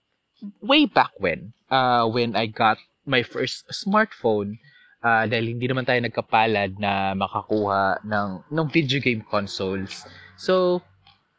way 0.60 0.86
back 0.86 1.10
when, 1.18 1.52
uh, 1.70 2.08
when 2.08 2.36
I 2.36 2.46
got 2.46 2.78
my 3.06 3.22
first 3.22 3.68
smartphone, 3.72 4.58
uh, 5.02 5.24
dahil 5.26 5.56
hindi 5.56 5.68
naman 5.68 5.86
tayo 5.88 6.00
nagkapalad 6.00 6.76
na 6.78 7.16
makakuha 7.16 8.04
ng, 8.04 8.44
ng 8.52 8.66
video 8.68 9.00
game 9.00 9.24
consoles. 9.28 10.04
So, 10.36 10.82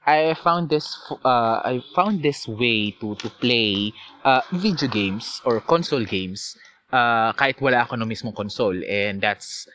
I 0.05 0.34
found 0.34 0.70
this 0.70 0.98
uh, 1.24 1.62
I 1.62 1.84
found 1.93 2.24
this 2.25 2.48
way 2.48 2.89
to 2.98 3.13
to 3.22 3.29
play 3.38 3.93
uh, 4.25 4.41
video 4.50 4.89
games 4.89 5.41
or 5.46 5.62
console 5.62 6.05
games 6.05 6.58
uh, 6.89 7.38
kahit 7.38 7.62
wala 7.62 7.86
ako 7.86 8.01
ng 8.01 8.10
mismong 8.10 8.34
console 8.34 8.75
and 8.89 9.22
that's 9.22 9.70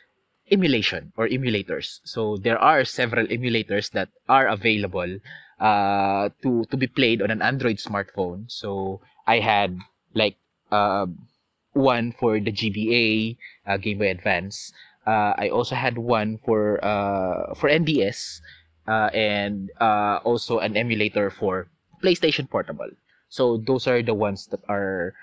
emulation 0.50 1.12
or 1.16 1.28
emulators. 1.28 2.02
So 2.02 2.36
there 2.38 2.58
are 2.58 2.84
several 2.84 3.26
emulators 3.26 3.90
that 3.94 4.10
are 4.28 4.50
available 4.50 5.18
uh, 5.62 6.28
to 6.42 6.66
to 6.70 6.76
be 6.76 6.90
played 6.90 7.22
on 7.22 7.30
an 7.30 7.42
Android 7.42 7.78
smartphone. 7.78 8.50
So 8.50 9.00
I 9.26 9.40
had 9.40 9.78
like 10.14 10.36
uh, 10.70 11.06
one 11.72 12.12
for 12.12 12.40
the 12.40 12.52
GBA 12.52 13.36
uh, 13.66 13.76
Game 13.76 13.98
Boy 13.98 14.10
Advance. 14.10 14.72
Uh, 15.06 15.34
I 15.36 15.48
also 15.50 15.74
had 15.74 15.98
one 15.98 16.38
for 16.44 16.82
uh, 16.84 17.54
for 17.54 17.68
NDS 17.68 18.40
uh, 18.88 19.10
and 19.14 19.70
uh, 19.80 20.18
also 20.24 20.58
an 20.58 20.76
emulator 20.76 21.30
for 21.30 21.68
PlayStation 22.02 22.48
Portable. 22.50 22.90
So 23.28 23.58
those 23.58 23.86
are 23.86 24.02
the 24.02 24.14
ones 24.14 24.46
that 24.48 24.60
are 24.68 25.14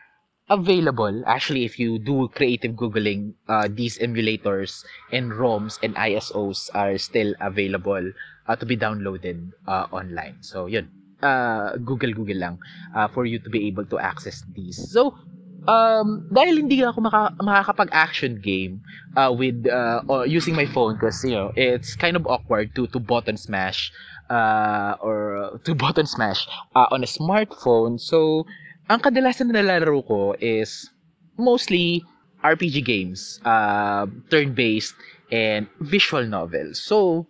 available. 0.49 1.23
Actually, 1.25 1.65
if 1.65 1.79
you 1.79 1.99
do 1.99 2.27
creative 2.29 2.73
googling, 2.73 3.33
uh, 3.47 3.67
these 3.71 3.97
emulators 3.99 4.83
and 5.11 5.31
ROMs 5.31 5.79
and 5.81 5.95
ISOs 5.95 6.69
are 6.73 6.97
still 6.97 7.33
available 7.39 8.11
uh, 8.47 8.55
to 8.55 8.65
be 8.65 8.77
downloaded 8.77 9.51
uh, 9.67 9.87
online. 9.91 10.37
So 10.41 10.67
yun. 10.67 11.02
Uh, 11.23 11.79
Google 11.79 12.11
Google 12.11 12.37
lang 12.43 12.55
uh, 12.91 13.07
for 13.07 13.23
you 13.23 13.39
to 13.39 13.49
be 13.49 13.65
able 13.71 13.87
to 13.87 13.97
access 13.97 14.43
these. 14.51 14.77
So 14.91 15.15
um 15.63 16.27
dahil 16.27 16.59
hindi 16.59 16.83
ako 16.83 17.07
maka, 17.07 17.31
makakapag-action 17.39 18.43
game 18.43 18.83
uh, 19.15 19.31
with 19.31 19.63
uh, 19.63 20.03
using 20.27 20.51
my 20.59 20.67
phone 20.67 20.99
because 20.99 21.23
you 21.23 21.31
know 21.31 21.55
it's 21.55 21.95
kind 21.95 22.19
of 22.19 22.27
awkward 22.27 22.75
to 22.75 22.83
to 22.91 22.99
button 22.99 23.39
smash 23.39 23.87
uh, 24.27 24.99
or 24.99 25.55
to 25.63 25.71
button 25.83 26.05
smash 26.05 26.47
uh, 26.75 26.91
on 26.91 27.03
a 27.03 27.09
smartphone. 27.09 27.95
So 27.99 28.43
ang 28.91 28.99
kadalasan 28.99 29.51
na 29.51 29.63
nalalaro 29.63 30.03
ko 30.03 30.35
is 30.43 30.91
mostly 31.39 32.03
RPG 32.43 32.83
games, 32.83 33.39
uh, 33.47 34.05
turn-based 34.29 34.95
and 35.31 35.67
visual 35.79 36.27
novels. 36.27 36.83
So 36.83 37.25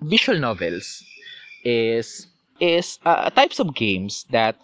visual 0.00 0.40
novels 0.40 1.04
is 1.64 2.26
is 2.60 2.98
uh, 3.04 3.30
types 3.30 3.58
of 3.58 3.74
games 3.74 4.26
that 4.30 4.56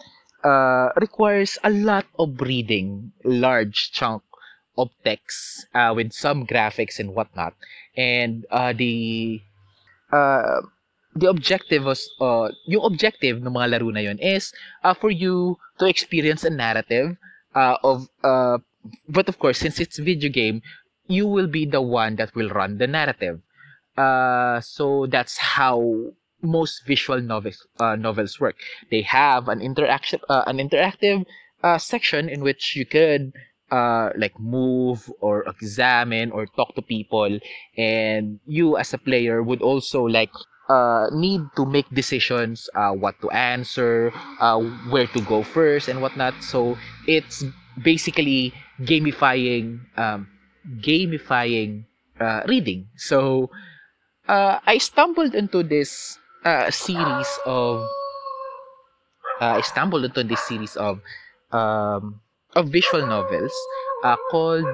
uh, 0.43 0.89
requires 0.97 1.57
a 1.63 1.69
lot 1.69 2.05
of 2.17 2.39
reading, 2.41 3.11
large 3.23 3.91
chunk 3.91 4.23
of 4.77 4.89
text 5.03 5.67
uh, 5.73 5.93
with 5.95 6.13
some 6.13 6.45
graphics 6.47 6.99
and 6.99 7.13
whatnot. 7.13 7.53
And 7.97 8.45
uh, 8.51 8.73
the 8.73 9.41
uh, 10.11 10.61
the 11.15 11.29
objective 11.29 11.83
was 11.83 12.09
uh, 12.21 12.49
yung 12.65 12.85
objective 12.85 13.43
ng 13.43 13.51
mga 13.51 13.71
laro 13.77 13.91
na 13.91 13.99
yun 13.99 14.19
is 14.19 14.53
uh, 14.83 14.93
for 14.93 15.11
you 15.11 15.59
to 15.79 15.85
experience 15.85 16.43
a 16.43 16.49
narrative 16.49 17.17
uh, 17.55 17.75
of 17.83 18.07
uh, 18.23 18.57
but 19.09 19.27
of 19.27 19.37
course 19.39 19.59
since 19.59 19.79
it's 19.79 19.99
video 19.99 20.31
game 20.31 20.61
you 21.07 21.27
will 21.27 21.47
be 21.47 21.65
the 21.65 21.81
one 21.81 22.15
that 22.15 22.33
will 22.35 22.49
run 22.49 22.77
the 22.77 22.87
narrative 22.87 23.41
uh, 23.97 24.61
so 24.61 25.05
that's 25.07 25.37
how 25.37 25.83
most 26.41 26.85
visual 26.85 27.21
novels 27.21 27.67
uh, 27.79 27.95
novels 27.95 28.39
work. 28.39 28.55
They 28.89 29.01
have 29.03 29.47
an 29.47 29.59
interactive 29.59 30.21
uh, 30.29 30.43
an 30.47 30.57
interactive 30.57 31.25
uh, 31.63 31.77
section 31.77 32.29
in 32.29 32.41
which 32.41 32.75
you 32.75 32.85
could 32.85 33.33
uh, 33.71 34.09
like 34.17 34.37
move 34.39 35.09
or 35.21 35.43
examine 35.43 36.31
or 36.31 36.45
talk 36.45 36.75
to 36.75 36.81
people, 36.81 37.39
and 37.77 38.39
you 38.45 38.77
as 38.77 38.93
a 38.93 38.97
player 38.97 39.41
would 39.41 39.61
also 39.61 40.03
like 40.03 40.31
uh, 40.69 41.07
need 41.11 41.41
to 41.55 41.65
make 41.65 41.89
decisions, 41.93 42.69
uh, 42.75 42.91
what 42.91 43.19
to 43.21 43.29
answer, 43.31 44.11
uh, 44.39 44.59
where 44.89 45.07
to 45.07 45.21
go 45.21 45.43
first, 45.43 45.87
and 45.87 46.01
whatnot. 46.01 46.33
So 46.43 46.77
it's 47.07 47.43
basically 47.81 48.53
gamifying 48.81 49.79
um, 49.97 50.27
gamifying 50.79 51.85
uh, 52.19 52.43
reading. 52.47 52.87
So 52.95 53.49
uh, 54.27 54.59
I 54.65 54.77
stumbled 54.77 55.35
into 55.35 55.63
this 55.63 56.17
uh, 56.45 56.71
series 56.71 57.29
of 57.45 57.85
uh, 59.39 59.61
stumbled 59.61 60.05
into 60.05 60.23
this 60.23 60.41
series 60.47 60.75
of 60.75 61.01
um, 61.51 62.21
of 62.55 62.69
visual 62.69 63.05
novels 63.05 63.53
uh, 64.03 64.15
called 64.29 64.65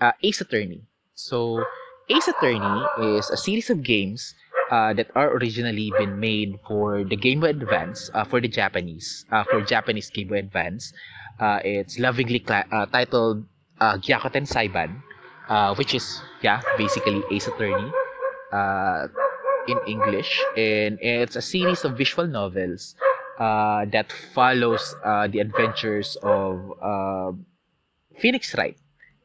uh, 0.00 0.12
Ace 0.22 0.40
Attorney. 0.40 0.82
So 1.14 1.64
Ace 2.10 2.28
Attorney 2.28 3.16
is 3.16 3.30
a 3.30 3.36
series 3.36 3.70
of 3.70 3.82
games 3.82 4.34
uh, 4.70 4.92
that 4.94 5.10
are 5.14 5.30
originally 5.36 5.92
been 5.98 6.18
made 6.18 6.58
for 6.66 7.04
the 7.04 7.16
Game 7.16 7.40
Boy 7.40 7.50
Advance 7.50 8.10
uh, 8.14 8.24
for 8.24 8.40
the 8.40 8.48
Japanese 8.48 9.24
uh, 9.30 9.44
for 9.44 9.60
Japanese 9.62 10.10
Game 10.10 10.28
Boy 10.28 10.38
Advance. 10.38 10.92
Uh, 11.40 11.58
it's 11.64 11.98
lovingly 11.98 12.38
cla- 12.38 12.66
uh, 12.70 12.86
titled 12.86 13.44
uh, 13.80 13.96
Gyakuten 13.98 14.46
Saiban, 14.46 15.02
uh, 15.48 15.74
which 15.74 15.94
is, 15.94 16.20
yeah, 16.42 16.60
basically 16.76 17.22
Ace 17.32 17.48
Attorney 17.48 17.90
uh, 18.52 19.08
in 19.68 19.78
English. 19.86 20.40
And 20.56 20.98
it's 21.00 21.36
a 21.36 21.42
series 21.42 21.84
of 21.84 21.96
visual 21.96 22.26
novels 22.26 22.94
uh, 23.38 23.84
that 23.92 24.12
follows 24.34 24.94
uh, 25.04 25.26
the 25.28 25.40
adventures 25.40 26.16
of 26.22 26.60
uh, 26.82 27.32
Phoenix 28.18 28.54
Wright 28.56 28.76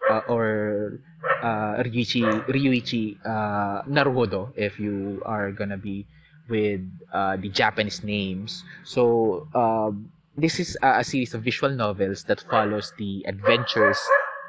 uh, 0.10 0.22
or 0.28 1.00
uh, 1.44 1.84
Ryuichi, 1.84 2.24
Ryuichi 2.48 3.18
uh, 3.26 3.84
Naruhodo 3.84 4.54
if 4.56 4.80
you 4.80 5.22
are 5.26 5.52
gonna 5.52 5.78
be 5.78 6.08
with 6.50 6.82
the 7.12 7.50
Japanese 7.52 8.04
names. 8.04 8.64
So 8.84 9.48
um, 9.54 10.12
this 10.38 10.60
is 10.60 10.78
a 10.82 11.04
series 11.04 11.34
of 11.34 11.44
visual 11.44 11.74
novels 11.74 12.24
that 12.26 12.42
follows 12.50 12.94
the 12.98 13.26
adventures 13.28 14.00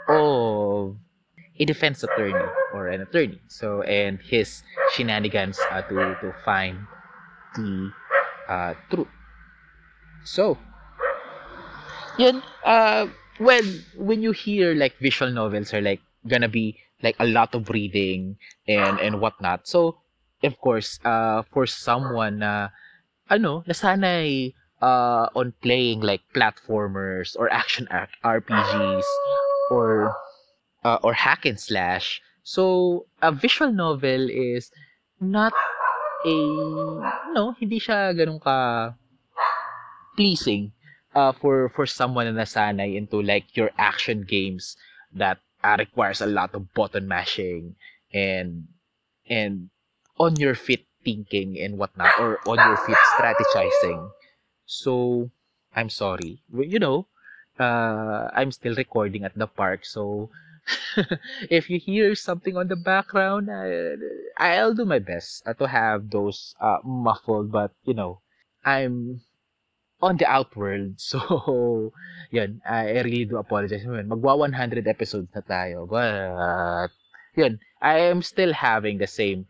of 0.09 0.68
a 1.59 1.65
defense 1.65 2.03
attorney 2.03 2.47
or 2.73 2.89
an 2.89 3.03
attorney. 3.03 3.41
So 3.49 3.83
and 3.83 4.19
his 4.21 4.63
shenanigans 4.95 5.59
uh, 5.71 5.83
to 5.83 5.95
to 6.23 6.35
find 6.45 6.87
the 7.57 7.91
uh, 8.49 8.75
truth. 8.91 9.09
So, 10.25 10.59
yun, 12.19 12.43
uh, 12.65 13.09
when 13.39 13.85
when 13.97 14.23
you 14.23 14.33
hear 14.33 14.75
like 14.75 14.99
visual 14.99 15.31
novels 15.31 15.73
are 15.75 15.81
like 15.81 16.01
gonna 16.27 16.49
be 16.49 16.79
like 17.03 17.17
a 17.19 17.27
lot 17.27 17.55
of 17.55 17.71
reading 17.71 18.37
and 18.67 18.99
and 19.01 19.21
whatnot. 19.21 19.67
So, 19.67 19.99
of 20.43 20.59
course, 20.61 21.01
uh, 21.05 21.43
for 21.51 21.67
someone 21.67 22.41
na 22.41 22.69
ano, 23.31 23.63
nasanay 23.67 24.55
uh, 24.83 25.29
on 25.35 25.53
playing 25.63 26.01
like 26.01 26.23
platformers 26.35 27.37
or 27.39 27.51
action 27.53 27.89
RPGs 27.91 29.07
or 29.71 30.15
uh, 30.89 30.99
or 31.05 31.13
hack 31.13 31.45
and 31.45 31.61
slash. 31.61 32.25
So, 32.43 33.05
a 33.21 33.29
visual 33.29 33.73
novel 33.73 34.33
is 34.33 34.73
not 35.21 35.53
a 36.25 36.37
no, 37.37 37.53
hindi 37.61 37.77
siya 37.77 38.17
ganun 38.17 38.41
ka 38.41 38.97
pleasing 40.17 40.73
uh, 41.13 41.31
for 41.37 41.69
for 41.69 41.85
someone 41.85 42.27
na 42.27 42.35
nasanay 42.35 42.97
into 42.97 43.21
like 43.21 43.53
your 43.53 43.71
action 43.77 44.25
games 44.25 44.75
that 45.13 45.39
uh, 45.63 45.77
requires 45.79 46.25
a 46.25 46.31
lot 46.31 46.57
of 46.57 46.73
button 46.73 47.07
mashing 47.07 47.77
and 48.11 48.67
and 49.29 49.69
on 50.17 50.35
your 50.41 50.57
feet 50.57 50.89
thinking 51.05 51.61
and 51.61 51.79
whatnot 51.79 52.11
or 52.19 52.41
on 52.49 52.59
your 52.59 52.81
feet 52.83 52.99
strategizing. 53.15 54.11
So 54.67 55.31
I'm 55.77 55.93
sorry, 55.93 56.43
you 56.51 56.81
know, 56.83 57.07
uh, 57.61 58.27
I'm 58.35 58.51
still 58.51 58.75
recording 58.75 59.23
at 59.23 59.39
the 59.39 59.47
park, 59.47 59.87
so 59.87 60.31
if 61.51 61.71
you 61.71 61.79
hear 61.79 62.15
something 62.15 62.57
on 62.57 62.69
the 62.69 62.77
background, 62.77 63.49
uh, 63.51 63.97
I'll 64.37 64.75
do 64.75 64.85
my 64.85 64.99
best 64.99 65.43
uh, 65.47 65.55
to 65.55 65.67
have 65.67 66.11
those 66.11 66.55
uh, 66.61 66.79
muffled, 66.85 67.53
but 67.53 67.73
you 67.85 67.95
know, 67.95 68.21
I'm 68.65 69.23
on 70.01 70.17
the 70.17 70.27
outworld. 70.27 70.99
So, 71.03 71.93
yun, 72.31 72.61
I 72.69 73.01
really 73.03 73.25
do 73.25 73.39
apologize. 73.39 73.85
Magwa 73.85 74.39
100 74.39 74.87
episodes 74.87 75.29
na 75.35 75.43
tayo. 75.43 75.89
But, 75.89 76.91
yun, 77.35 77.59
I 77.81 78.11
am 78.11 78.23
still 78.23 78.53
having 78.53 78.99
the 78.99 79.07
same 79.07 79.47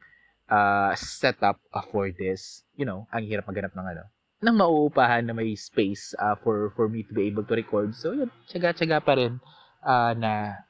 uh, 0.48 0.94
setup 0.94 1.60
uh, 1.72 1.82
for 1.92 2.10
this. 2.12 2.62
You 2.76 2.84
know, 2.84 3.06
ang 3.12 3.24
hirap 3.24 3.48
maghanap 3.48 3.76
ng 3.76 3.88
ano, 3.96 4.04
ng 4.38 4.54
mauupahan 4.54 5.26
na 5.26 5.34
may 5.34 5.58
space 5.58 6.14
uh, 6.14 6.38
for 6.38 6.70
for 6.78 6.86
me 6.86 7.02
to 7.02 7.12
be 7.12 7.26
able 7.26 7.42
to 7.44 7.54
record. 7.58 7.94
So, 7.94 8.14
yun, 8.14 8.30
tsaga-tsaga 8.46 9.02
pa 9.02 9.18
rin 9.18 9.42
uh, 9.82 10.12
na 10.14 10.62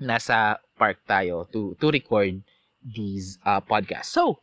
nasa 0.00 0.58
park 0.78 1.00
tayo 1.08 1.48
to 1.52 1.74
to 1.80 1.90
record 1.90 2.42
these 2.84 3.38
uh, 3.44 3.60
podcasts. 3.60 4.12
So, 4.12 4.40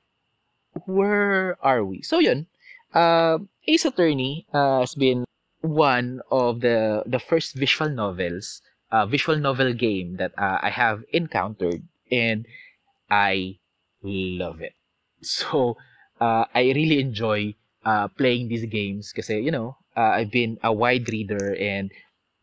where 0.86 1.57
are 1.62 1.86
we? 1.86 2.01
So, 2.01 2.19
yun, 2.19 2.48
uh, 2.93 3.39
Ace 3.67 3.86
Attorney 3.86 4.45
uh, 4.54 4.82
has 4.82 4.95
been 4.95 5.25
one 5.62 6.21
of 6.32 6.62
the 6.62 7.04
the 7.06 7.19
first 7.19 7.56
visual 7.56 7.89
novels, 7.89 8.62
uh, 8.91 9.06
visual 9.06 9.38
novel 9.38 9.73
game 9.73 10.17
that 10.17 10.34
uh, 10.38 10.60
I 10.62 10.69
have 10.69 11.04
encountered, 11.13 11.84
and 12.12 12.45
I 13.10 13.60
love 14.01 14.62
it. 14.62 14.73
So 15.21 15.77
uh, 16.19 16.45
I 16.54 16.75
really 16.75 16.99
enjoy 16.99 17.56
uh, 17.86 18.08
playing 18.10 18.49
these 18.49 18.65
games 18.65 19.12
because 19.12 19.30
you 19.30 19.51
know 19.51 19.77
uh, 19.95 20.19
I've 20.19 20.32
been 20.32 20.60
a 20.63 20.73
wide 20.73 21.10
reader 21.10 21.56
and 21.56 21.91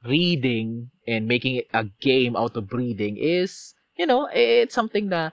reading 0.04 0.90
and 1.06 1.28
making 1.28 1.56
it 1.56 1.68
a 1.72 1.84
game 2.00 2.36
out 2.36 2.56
of 2.56 2.72
reading 2.72 3.16
is 3.16 3.74
you 3.96 4.06
know 4.06 4.28
it's 4.32 4.74
something 4.74 5.08
that 5.08 5.32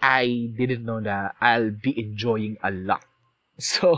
I 0.00 0.50
didn't 0.56 0.84
know 0.84 1.00
that 1.00 1.34
I'll 1.40 1.70
be 1.70 1.92
enjoying 1.98 2.56
a 2.62 2.70
lot 2.70 3.04
So, 3.76 3.92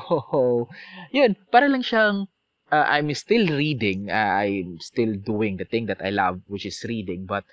yun, 1.15 1.39
para 1.55 1.71
lang 1.71 1.87
siyang 1.87 2.27
uh, 2.75 2.87
I'm 2.91 3.15
still 3.15 3.47
reading, 3.47 4.11
uh, 4.11 4.43
I'm 4.43 4.83
still 4.83 5.15
doing 5.15 5.57
the 5.57 5.69
thing 5.69 5.87
that 5.87 6.03
I 6.03 6.11
love, 6.11 6.43
which 6.51 6.67
is 6.67 6.83
reading, 6.83 7.31
but 7.31 7.47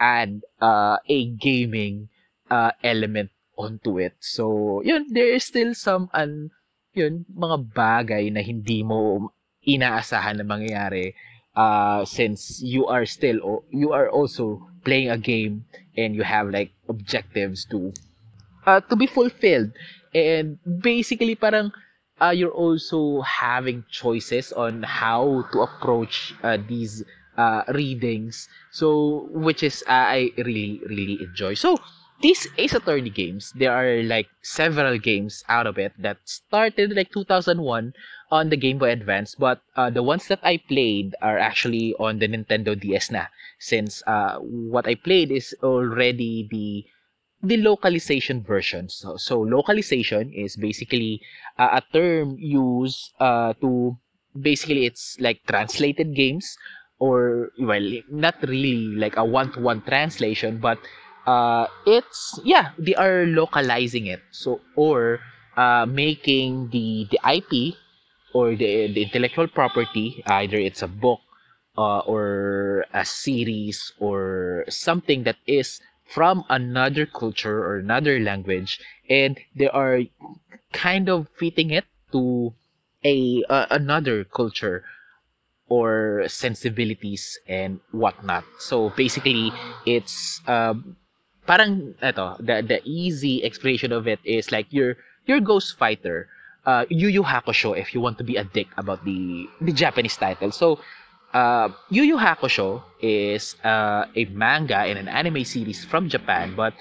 add 0.00 0.40
uh, 0.56 0.96
a 1.04 1.18
gaming 1.36 2.08
uh, 2.48 2.72
element 2.80 3.28
onto 3.60 4.00
it. 4.00 4.16
So, 4.24 4.80
yun, 4.80 5.12
there 5.12 5.36
is 5.36 5.44
still 5.44 5.76
some, 5.76 6.08
un, 6.16 6.48
yun, 6.96 7.28
mga 7.28 7.76
bagay 7.76 8.32
na 8.32 8.40
hindi 8.40 8.80
mo 8.80 9.28
inaasahan 9.60 10.40
na 10.40 10.48
mangyayari 10.48 11.12
uh, 11.60 12.04
since 12.06 12.62
you 12.62 12.86
are 12.86 13.04
still, 13.04 13.64
you 13.70 13.92
are 13.92 14.08
also 14.08 14.64
playing 14.84 15.10
a 15.10 15.18
game 15.18 15.64
and 15.96 16.14
you 16.14 16.22
have 16.22 16.48
like 16.48 16.72
objectives 16.88 17.66
to 17.66 17.92
uh, 18.66 18.80
to 18.88 18.96
be 18.96 19.06
fulfilled. 19.06 19.72
And 20.14 20.58
basically 20.82 21.34
parang 21.36 21.72
uh, 22.20 22.30
you're 22.30 22.54
also 22.54 23.20
having 23.22 23.84
choices 23.90 24.52
on 24.52 24.82
how 24.82 25.44
to 25.52 25.60
approach 25.62 26.34
uh, 26.42 26.58
these 26.68 27.04
uh, 27.36 27.62
readings. 27.74 28.48
So 28.72 29.28
which 29.32 29.62
is 29.62 29.84
uh, 29.86 30.06
i 30.16 30.30
really 30.38 30.80
really 30.88 31.18
enjoy. 31.22 31.54
So 31.54 31.78
these 32.20 32.46
ace 32.58 32.74
attorney 32.74 33.10
games 33.10 33.52
there 33.56 33.72
are 33.72 34.02
like 34.02 34.28
several 34.42 34.98
games 34.98 35.42
out 35.48 35.66
of 35.66 35.78
it 35.78 35.92
that 35.98 36.18
started 36.24 36.92
like 36.94 37.10
2001 37.12 37.92
on 38.30 38.50
the 38.50 38.56
game 38.56 38.78
boy 38.78 38.90
advance 38.90 39.34
but 39.34 39.60
uh, 39.76 39.90
the 39.90 40.02
ones 40.02 40.28
that 40.28 40.40
i 40.42 40.56
played 40.68 41.14
are 41.22 41.38
actually 41.38 41.94
on 41.98 42.18
the 42.18 42.28
nintendo 42.28 42.78
ds 42.78 43.10
na 43.10 43.26
since 43.58 44.02
uh, 44.06 44.36
what 44.38 44.86
i 44.86 44.94
played 44.94 45.30
is 45.30 45.54
already 45.62 46.46
the 46.50 46.84
the 47.42 47.56
localization 47.56 48.42
version. 48.42 48.88
So, 48.88 49.16
so 49.16 49.40
localization 49.40 50.32
is 50.32 50.56
basically 50.56 51.20
uh, 51.58 51.80
a 51.80 51.82
term 51.92 52.36
used 52.38 53.12
uh, 53.18 53.54
to 53.60 53.96
basically 54.38 54.86
it's 54.86 55.16
like 55.20 55.40
translated 55.46 56.14
games 56.14 56.56
or 56.98 57.50
well 57.58 57.90
not 58.10 58.36
really 58.46 58.94
like 58.94 59.16
a 59.16 59.24
one-to-one 59.24 59.82
translation 59.82 60.58
but 60.58 60.78
uh, 61.26 61.66
it's 61.86 62.38
yeah 62.44 62.70
they 62.78 62.94
are 62.94 63.26
localizing 63.26 64.06
it 64.06 64.20
so 64.30 64.60
or 64.76 65.20
uh, 65.56 65.86
making 65.86 66.68
the 66.70 67.06
the 67.10 67.18
IP 67.24 67.76
or 68.32 68.54
the, 68.54 68.92
the 68.92 69.02
intellectual 69.02 69.48
property 69.48 70.22
either 70.26 70.56
it's 70.56 70.82
a 70.82 70.88
book 70.88 71.20
uh, 71.76 72.00
or 72.00 72.84
a 72.94 73.04
series 73.04 73.92
or 73.98 74.64
something 74.68 75.24
that 75.24 75.36
is 75.46 75.80
from 76.06 76.44
another 76.48 77.06
culture 77.06 77.60
or 77.64 77.78
another 77.78 78.18
language 78.20 78.80
and 79.08 79.38
they 79.54 79.68
are 79.68 80.00
kind 80.72 81.08
of 81.08 81.28
fitting 81.38 81.70
it 81.70 81.84
to 82.12 82.52
a 83.04 83.42
uh, 83.48 83.66
another 83.70 84.24
culture 84.24 84.84
or 85.68 86.24
sensibilities 86.28 87.38
and 87.48 87.80
whatnot. 87.92 88.44
So 88.58 88.90
basically, 88.90 89.52
it's 89.86 90.40
um, 90.48 90.96
parang 91.50 91.98
ito, 91.98 92.38
the 92.38 92.62
the 92.62 92.78
easy 92.86 93.42
explanation 93.42 93.90
of 93.90 94.06
it 94.06 94.22
is 94.22 94.54
like 94.54 94.70
your 94.70 94.94
your 95.26 95.42
Ghost 95.42 95.74
Fighter, 95.74 96.30
uh, 96.62 96.86
Yu 96.86 97.10
Yu 97.10 97.26
Hakusho 97.26 97.74
if 97.74 97.90
you 97.90 97.98
want 97.98 98.22
to 98.22 98.24
be 98.24 98.38
a 98.38 98.46
dick 98.46 98.70
about 98.78 99.02
the 99.02 99.50
the 99.58 99.74
Japanese 99.74 100.14
title. 100.14 100.54
So 100.54 100.78
uh, 101.34 101.74
Yu 101.90 102.06
Yu 102.06 102.22
Hakusho 102.22 102.86
is 103.02 103.58
uh, 103.66 104.06
a 104.14 104.30
manga 104.30 104.86
and 104.86 104.94
an 105.02 105.10
anime 105.10 105.42
series 105.42 105.82
from 105.82 106.06
Japan. 106.06 106.54
But 106.54 106.78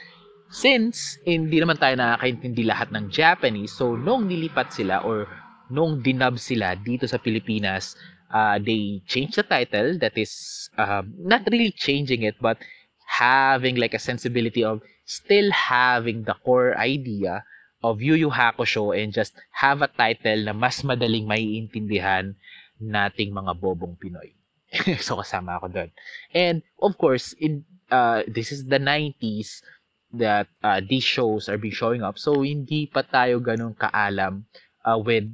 since 0.53 1.17
hindi 1.25 1.57
naman 1.57 1.81
tayo 1.81 1.97
nakakaintindi 1.97 2.69
lahat 2.69 2.93
ng 2.93 3.09
Japanese 3.09 3.73
so 3.73 3.97
nung 3.97 4.29
nilipat 4.29 4.69
sila 4.69 5.01
or 5.01 5.25
nung 5.73 6.05
dinub 6.05 6.37
sila 6.37 6.77
dito 6.77 7.09
sa 7.09 7.17
Pilipinas 7.17 7.97
uh, 8.29 8.61
they 8.61 9.01
changed 9.09 9.33
the 9.33 9.45
title. 9.45 9.97
That 9.97 10.13
is 10.13 10.69
uh, 10.77 11.01
not 11.17 11.49
really 11.49 11.73
changing 11.73 12.21
it 12.21 12.37
but 12.37 12.61
having 13.09 13.75
like 13.75 13.97
a 13.97 14.01
sensibility 14.01 14.61
of 14.63 14.85
still 15.09 15.49
having 15.49 16.23
the 16.29 16.37
core 16.45 16.77
idea 16.77 17.41
of 17.81 18.01
Yu 18.01 18.13
Yu 18.13 18.29
Hakusho 18.29 18.93
and 18.93 19.09
just 19.09 19.33
have 19.49 19.81
a 19.81 19.89
title 19.89 20.45
na 20.45 20.53
mas 20.53 20.85
madaling 20.85 21.25
maiintindihan 21.25 22.37
nating 22.77 23.33
mga 23.33 23.57
bobong 23.57 23.97
Pinoy. 23.97 24.37
so 25.01 25.17
kasama 25.17 25.57
ako 25.57 25.67
doon. 25.73 25.89
And 26.37 26.61
of 26.77 26.93
course, 27.01 27.33
in 27.41 27.65
uh, 27.89 28.21
this 28.29 28.53
is 28.53 28.69
the 28.69 28.77
90s 28.77 29.65
that 30.13 30.45
uh, 30.61 30.81
these 30.85 31.03
shows 31.03 31.49
are 31.49 31.57
being 31.57 31.73
showing 31.73 32.05
up. 32.05 32.21
So 32.21 32.45
hindi 32.45 32.85
pa 32.85 33.01
tayo 33.01 33.41
ganun 33.41 33.73
kaalam 33.73 34.45
uh, 34.85 35.01
with 35.01 35.25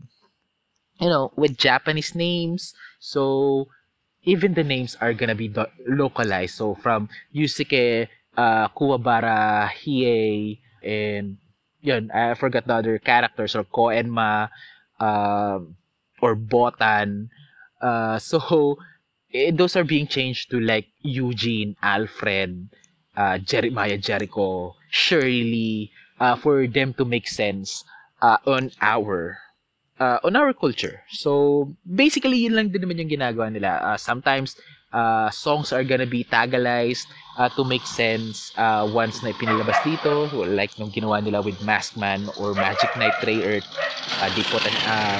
you 1.03 1.09
know, 1.11 1.31
with 1.35 1.59
Japanese 1.59 2.15
names. 2.15 2.71
So 3.03 3.67
even 4.25 4.53
the 4.53 4.63
names 4.63 4.97
are 5.01 5.13
gonna 5.13 5.35
be 5.35 5.47
do- 5.47 5.71
localized. 5.87 6.55
So 6.55 6.75
from 6.75 7.09
Yusuke, 7.33 8.07
uh, 8.37 8.67
Kuwabara, 8.69 9.69
Hiei, 9.69 10.59
and 10.83 11.37
yun, 11.81 12.11
I 12.11 12.33
forgot 12.35 12.67
the 12.67 12.75
other 12.75 12.99
characters 12.99 13.55
or 13.55 13.63
Koenma, 13.63 14.49
uh, 14.99 15.59
or 16.21 16.35
Botan. 16.35 17.29
Uh, 17.81 18.19
so 18.19 18.77
eh, 19.33 19.51
those 19.53 19.75
are 19.75 19.83
being 19.83 20.07
changed 20.07 20.49
to 20.51 20.59
like 20.59 20.87
Eugene, 21.01 21.75
Alfred, 21.81 22.69
uh, 23.15 23.37
Jeremiah 23.39 23.97
Jericho, 23.97 24.75
Shirley, 24.89 25.91
uh, 26.19 26.35
for 26.35 26.67
them 26.67 26.93
to 26.95 27.05
make 27.05 27.27
sense 27.27 27.83
uh, 28.21 28.37
on 28.45 28.71
our 28.81 29.37
uh, 29.99 30.19
on 30.23 30.35
our 30.35 30.53
culture. 30.53 31.03
So, 31.09 31.71
basically, 31.83 32.43
yun 32.47 32.55
lang 32.55 32.69
din 32.69 32.81
naman 32.83 32.99
yung 32.99 33.11
ginagawa 33.11 33.51
nila. 33.51 33.79
Uh, 33.83 33.97
sometimes, 33.97 34.55
uh, 34.93 35.29
songs 35.29 35.71
are 35.71 35.83
gonna 35.83 36.07
be 36.07 36.23
tagalized 36.23 37.07
uh, 37.37 37.49
to 37.55 37.63
make 37.63 37.83
sense 37.85 38.51
uh, 38.57 38.87
once 38.87 39.23
na 39.23 39.31
ipinilabas 39.35 39.79
dito. 39.83 40.31
Like 40.47 40.71
nung 40.79 40.91
ginawa 40.91 41.23
nila 41.23 41.41
with 41.41 41.59
Masked 41.63 41.97
Man 41.99 42.27
or 42.39 42.55
Magic 42.55 42.91
Knight 42.95 43.15
Trey 43.19 43.43
Earth. 43.43 43.67
Uh, 44.23 44.29
di 44.31 44.43
po 44.47 44.57
uh, 44.59 45.19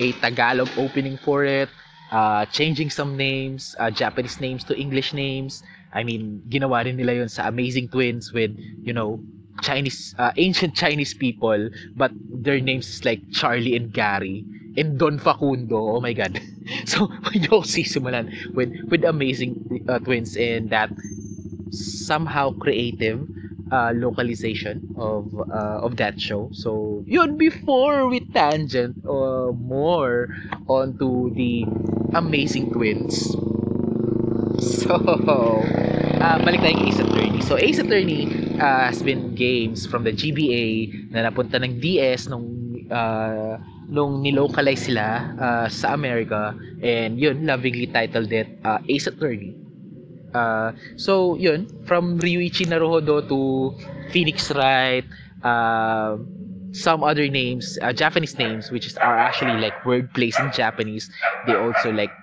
a 0.00 0.06
Tagalog 0.22 0.70
opening 0.78 1.18
for 1.18 1.44
it. 1.44 1.68
Uh, 2.10 2.42
changing 2.50 2.90
some 2.90 3.14
names, 3.14 3.78
uh, 3.78 3.90
Japanese 3.90 4.40
names 4.42 4.66
to 4.66 4.74
English 4.74 5.14
names. 5.14 5.62
I 5.94 6.02
mean, 6.02 6.42
ginawa 6.50 6.82
rin 6.82 6.98
nila 6.98 7.22
yun 7.22 7.30
sa 7.30 7.46
Amazing 7.46 7.94
Twins 7.94 8.34
with, 8.34 8.50
you 8.82 8.90
know, 8.90 9.22
Chinese, 9.62 10.14
uh, 10.18 10.32
ancient 10.36 10.74
Chinese 10.74 11.14
people, 11.14 11.70
but 11.96 12.12
their 12.30 12.60
names 12.60 12.88
is 12.88 13.04
like 13.04 13.20
Charlie 13.32 13.76
and 13.76 13.92
Gary 13.92 14.44
and 14.76 14.98
Don 14.98 15.18
Facundo. 15.18 15.96
Oh 15.96 16.00
my 16.00 16.12
God. 16.12 16.40
So, 16.86 17.10
we 17.34 17.40
don't 17.40 17.66
see 17.66 17.82
simulan 17.82 18.30
with, 18.54 18.70
with 18.90 19.02
amazing 19.02 19.82
uh, 19.88 19.98
twins 19.98 20.36
and 20.36 20.70
that 20.70 20.90
somehow 21.70 22.52
creative 22.52 23.26
uh, 23.72 23.92
localization 23.94 24.94
of 24.98 25.30
uh, 25.50 25.82
of 25.86 25.96
that 25.96 26.20
show. 26.20 26.50
So, 26.52 27.02
yun, 27.06 27.38
before 27.38 28.08
we 28.08 28.20
tangent 28.20 28.98
uh, 29.06 29.52
more 29.54 30.28
onto 30.68 31.34
the 31.34 31.66
amazing 32.14 32.72
twins. 32.72 33.34
So, 34.60 34.92
uh, 34.92 36.36
balik 36.44 36.60
tayo 36.60 36.76
kay 36.76 36.92
Ace 36.92 37.00
Attorney. 37.00 37.40
So, 37.40 37.56
Ace 37.56 37.80
Attorney, 37.80 38.28
uh, 38.60 38.86
has 38.92 39.02
been 39.02 39.34
games 39.34 39.88
from 39.88 40.04
the 40.04 40.12
GBA 40.12 41.08
na 41.10 41.26
napunta 41.26 41.56
ng 41.56 41.80
DS 41.80 42.28
nung 42.28 42.46
uh, 42.92 43.56
nung 43.88 44.20
nilocalize 44.22 44.86
sila 44.86 45.34
uh, 45.40 45.66
sa 45.66 45.96
America 45.96 46.54
and 46.84 47.16
yun 47.18 47.42
lovingly 47.48 47.88
titled 47.88 48.30
it 48.30 48.46
uh, 48.62 48.78
Ace 48.86 49.08
Attorney. 49.08 49.56
Uh, 50.30 50.70
so 50.94 51.34
yun 51.34 51.66
from 51.88 52.20
Ryuichi 52.20 52.68
Naruhodo 52.68 53.24
to 53.26 53.74
Phoenix 54.14 54.52
Wright 54.54 55.02
uh, 55.42 56.14
some 56.70 57.02
other 57.02 57.26
names 57.26 57.80
uh, 57.82 57.90
Japanese 57.90 58.38
names 58.38 58.70
which 58.70 58.86
is 58.86 58.94
are 59.02 59.18
actually 59.18 59.58
like 59.58 59.74
word 59.82 60.12
plays 60.14 60.38
in 60.38 60.52
Japanese. 60.54 61.10
They 61.48 61.56
also 61.56 61.90
like 61.90 62.14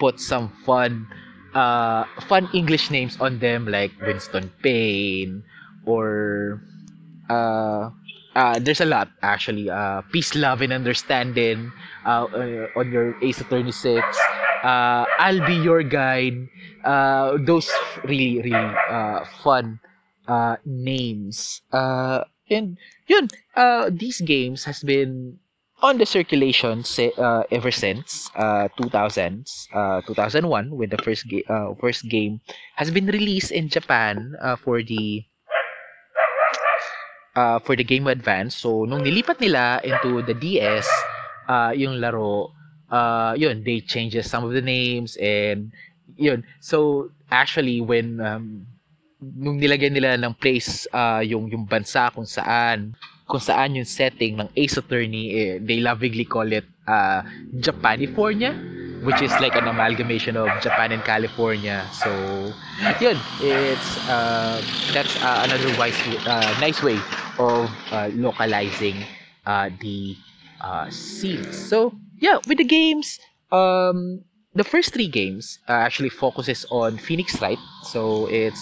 put 0.00 0.16
some 0.16 0.48
fun 0.64 1.06
uh, 1.54 2.04
fun 2.28 2.48
English 2.52 2.90
names 2.90 3.16
on 3.20 3.38
them 3.38 3.66
like 3.66 3.92
Winston 4.00 4.50
Payne 4.62 5.44
or 5.86 6.60
uh, 7.28 7.90
uh, 8.34 8.58
there's 8.60 8.80
a 8.80 8.86
lot 8.86 9.10
actually. 9.22 9.68
Uh, 9.70 10.02
Peace, 10.12 10.34
Love, 10.34 10.62
and 10.62 10.72
Understanding 10.72 11.72
uh, 12.04 12.26
on 12.76 12.90
your 12.92 13.16
Ace 13.22 13.40
Attorney 13.40 13.72
6. 13.72 14.04
Uh, 14.64 15.04
I'll 15.18 15.44
Be 15.46 15.54
Your 15.54 15.82
Guide. 15.82 16.48
Uh, 16.84 17.36
those 17.40 17.70
really, 18.04 18.40
really 18.42 18.74
uh, 18.90 19.24
fun 19.42 19.80
uh, 20.28 20.56
names. 20.64 21.62
Uh, 21.72 22.24
and 22.50 22.78
yun, 23.06 23.28
uh, 23.56 23.90
these 23.92 24.20
games 24.20 24.64
has 24.64 24.82
been 24.82 25.38
on 25.82 25.98
the 25.98 26.06
circulation 26.06 26.84
uh, 27.18 27.42
ever 27.50 27.70
since 27.70 28.30
uh, 28.36 28.68
2000s, 28.78 29.68
uh, 29.74 30.00
2001 30.06 30.70
when 30.70 30.88
the 30.88 30.98
first 31.02 31.26
ga- 31.28 31.44
uh, 31.50 31.74
first 31.80 32.08
game 32.08 32.40
has 32.76 32.90
been 32.90 33.06
released 33.06 33.50
in 33.50 33.68
Japan 33.68 34.34
uh, 34.40 34.56
for 34.56 34.82
the 34.82 35.24
uh, 37.34 37.58
for 37.58 37.74
the 37.74 37.84
Game 37.84 38.06
Advance. 38.06 38.54
So 38.54 38.86
nung 38.86 39.02
nilipat 39.02 39.42
nila 39.42 39.82
into 39.82 40.22
the 40.22 40.34
DS, 40.38 40.86
uh, 41.50 41.74
yung 41.74 41.98
laro, 41.98 42.54
uh, 42.88 43.34
yun, 43.36 43.66
they 43.66 43.82
changes 43.82 44.30
some 44.30 44.44
of 44.46 44.54
the 44.54 44.62
names 44.62 45.18
and 45.18 45.74
yun. 46.16 46.46
So 46.62 47.10
actually 47.30 47.82
when 47.82 48.22
um, 48.22 48.70
nung 49.18 49.58
nilagyan 49.58 49.98
nila 49.98 50.14
ng 50.14 50.34
place 50.38 50.86
uh, 50.94 51.22
yung 51.26 51.50
yung 51.50 51.66
bansa 51.66 52.10
kung 52.14 52.26
saan 52.26 52.94
kung 53.32 53.40
saan 53.40 53.72
yung 53.72 53.88
setting 53.88 54.36
ng 54.36 54.52
Ace 54.60 54.76
Attorney, 54.76 55.32
eh, 55.32 55.56
they 55.56 55.80
lovingly 55.80 56.28
call 56.28 56.44
it 56.52 56.68
uh, 56.84 57.24
Japanifornia, 57.64 58.52
which 59.00 59.24
is 59.24 59.32
like 59.40 59.56
an 59.56 59.64
amalgamation 59.64 60.36
of 60.36 60.52
Japan 60.60 60.92
and 60.92 61.00
California. 61.00 61.80
So, 61.96 62.12
yun, 63.00 63.16
it's 63.40 63.88
uh, 64.04 64.60
that's 64.92 65.16
uh, 65.24 65.48
another 65.48 65.72
wise, 65.80 65.96
uh, 66.28 66.52
nice 66.60 66.84
way 66.84 67.00
of 67.40 67.72
uh, 67.88 68.12
localizing 68.12 69.00
uh, 69.48 69.72
the 69.80 70.12
uh, 70.60 70.92
scenes. 70.92 71.56
So, 71.56 71.96
yeah, 72.20 72.36
with 72.44 72.60
the 72.60 72.68
games, 72.68 73.16
um, 73.48 74.20
the 74.52 74.62
first 74.62 74.92
three 74.92 75.08
games 75.08 75.56
uh, 75.72 75.80
actually 75.80 76.12
focuses 76.12 76.68
on 76.68 77.00
Phoenix 77.00 77.40
Wright. 77.40 77.58
So, 77.88 78.28
it's 78.28 78.60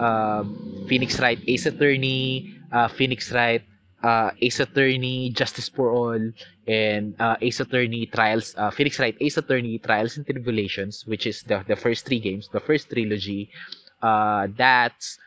uh, 0.00 0.48
Phoenix 0.88 1.20
Wright 1.20 1.36
Ace 1.44 1.68
Attorney, 1.68 2.56
uh, 2.72 2.88
Phoenix 2.88 3.28
Wright 3.36 3.60
uh, 4.02 4.30
Ace 4.40 4.60
Attorney, 4.60 5.30
Justice 5.30 5.68
for 5.68 5.92
All, 5.92 6.20
and 6.66 7.14
uh, 7.20 7.36
Ace 7.40 7.60
Attorney 7.60 8.06
Trials, 8.06 8.54
uh, 8.56 8.70
Phoenix 8.70 8.98
Wright 8.98 9.16
Ace 9.20 9.36
Attorney 9.36 9.78
Trials 9.78 10.16
and 10.16 10.26
Tribulations, 10.26 11.04
which 11.06 11.26
is 11.26 11.42
the, 11.42 11.64
the 11.66 11.76
first 11.76 12.06
three 12.06 12.20
games, 12.20 12.48
the 12.52 12.60
first 12.60 12.90
trilogy, 12.90 13.50
uh, 14.02 14.46
that's 14.56 15.18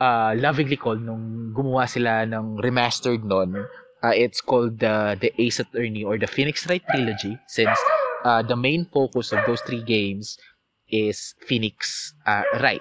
uh, 0.00 0.34
lovingly 0.36 0.76
called 0.76 1.02
nung 1.02 1.52
gumawa 1.54 1.88
sila 1.88 2.24
ng 2.24 2.58
remastered 2.58 3.22
nun. 3.22 3.66
Uh, 4.02 4.16
it's 4.16 4.40
called 4.40 4.80
the 4.80 5.12
the 5.20 5.28
Ace 5.36 5.60
Attorney 5.60 6.02
or 6.02 6.16
the 6.16 6.26
Phoenix 6.26 6.64
Wright 6.66 6.82
trilogy 6.88 7.36
since 7.46 7.76
uh, 8.24 8.40
the 8.40 8.56
main 8.56 8.88
focus 8.88 9.32
of 9.32 9.44
those 9.46 9.60
three 9.60 9.84
games 9.84 10.40
is 10.88 11.36
Phoenix 11.44 12.12
uh, 12.24 12.42
Wright. 12.64 12.80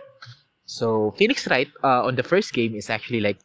So 0.63 1.11
Phoenix 1.19 1.43
Wright 1.51 1.67
uh, 1.83 2.07
on 2.07 2.15
the 2.15 2.23
first 2.23 2.53
game 2.53 2.73
is 2.73 2.89
actually 2.89 3.19
like 3.19 3.37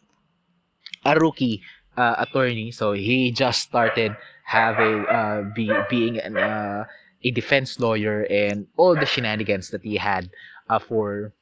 a 1.04 1.18
rookie 1.18 1.62
uh, 1.96 2.16
attorney. 2.18 2.70
So 2.70 2.92
he 2.92 3.30
just 3.30 3.62
started 3.62 4.16
having 4.44 5.06
uh, 5.06 5.50
be, 5.54 5.70
being 5.90 6.18
an, 6.18 6.36
uh, 6.36 6.84
a 7.22 7.30
defense 7.30 7.80
lawyer 7.80 8.26
and 8.30 8.66
all 8.76 8.94
the 8.94 9.06
shenanigans 9.06 9.70
that 9.70 9.82
he 9.82 9.96
had 9.96 10.30
uh, 10.68 10.78
for 10.78 11.32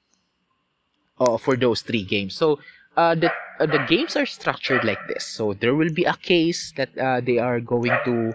uh, 1.20 1.36
for 1.38 1.56
those 1.56 1.82
three 1.82 2.04
games. 2.04 2.34
So 2.34 2.58
uh, 2.96 3.14
the 3.14 3.30
uh, 3.60 3.66
the 3.66 3.84
games 3.88 4.16
are 4.16 4.26
structured 4.26 4.84
like 4.84 5.00
this. 5.08 5.24
So 5.26 5.54
there 5.54 5.74
will 5.74 5.92
be 5.92 6.04
a 6.04 6.14
case 6.14 6.72
that 6.76 6.96
uh, 6.98 7.20
they 7.20 7.38
are 7.38 7.60
going 7.60 7.92
to 8.04 8.34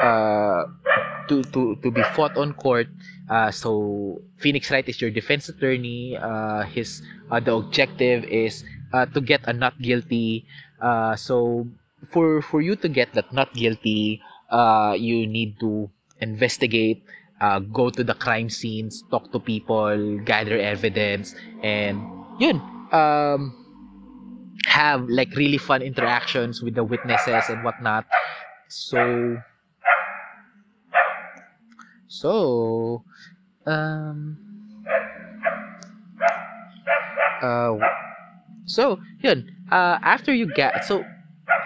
uh, 0.00 0.64
to 1.28 1.42
to 1.52 1.76
to 1.82 1.90
be 1.90 2.02
fought 2.14 2.36
on 2.36 2.54
court. 2.54 2.88
Uh, 3.28 3.50
so 3.50 4.22
Phoenix 4.38 4.70
Wright 4.70 4.86
is 4.88 5.00
your 5.00 5.10
defense 5.10 5.48
attorney. 5.48 6.16
Uh, 6.16 6.62
his 6.62 7.02
uh, 7.30 7.40
the 7.40 7.52
objective 7.54 8.24
is 8.24 8.64
uh, 8.92 9.06
to 9.06 9.20
get 9.20 9.40
a 9.44 9.52
not 9.52 9.74
guilty 9.80 10.46
uh, 10.80 11.16
so 11.16 11.66
for 12.08 12.42
for 12.42 12.60
you 12.60 12.76
to 12.76 12.88
get 12.88 13.12
that 13.14 13.32
not 13.32 13.52
guilty, 13.54 14.20
uh, 14.50 14.94
you 14.98 15.26
need 15.26 15.58
to 15.60 15.90
investigate, 16.20 17.02
uh, 17.40 17.60
go 17.60 17.90
to 17.90 18.04
the 18.04 18.14
crime 18.14 18.50
scenes, 18.50 19.02
talk 19.10 19.32
to 19.32 19.40
people, 19.40 20.18
gather 20.24 20.58
evidence, 20.58 21.34
and 21.62 22.00
yun, 22.38 22.60
um, 22.92 23.52
have 24.66 25.08
like 25.08 25.34
really 25.36 25.58
fun 25.58 25.82
interactions 25.82 26.62
with 26.62 26.74
the 26.74 26.84
witnesses 26.84 27.44
and 27.48 27.64
whatnot. 27.64 28.06
So, 28.68 29.38
so, 32.08 33.04
um, 33.66 34.38
uh, 37.42 37.76
so 38.64 38.98
yun, 39.22 39.55
uh, 39.70 39.98
after 40.02 40.32
you 40.34 40.46
get 40.54 40.84
so 40.84 41.04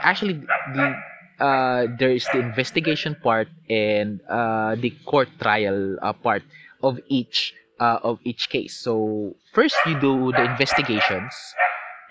actually 0.02 0.34
the 0.74 0.94
uh, 1.40 1.86
there 1.98 2.10
is 2.12 2.26
the 2.32 2.38
investigation 2.38 3.16
part 3.22 3.48
and 3.68 4.20
uh, 4.28 4.74
the 4.76 4.90
court 5.06 5.28
trial 5.40 5.96
uh, 6.02 6.12
part 6.12 6.42
of 6.82 7.00
each 7.08 7.54
uh, 7.80 7.98
of 8.02 8.20
each 8.24 8.50
case. 8.50 8.76
So 8.76 9.34
first 9.52 9.74
you 9.86 9.98
do 9.98 10.32
the 10.32 10.44
investigations, 10.44 11.32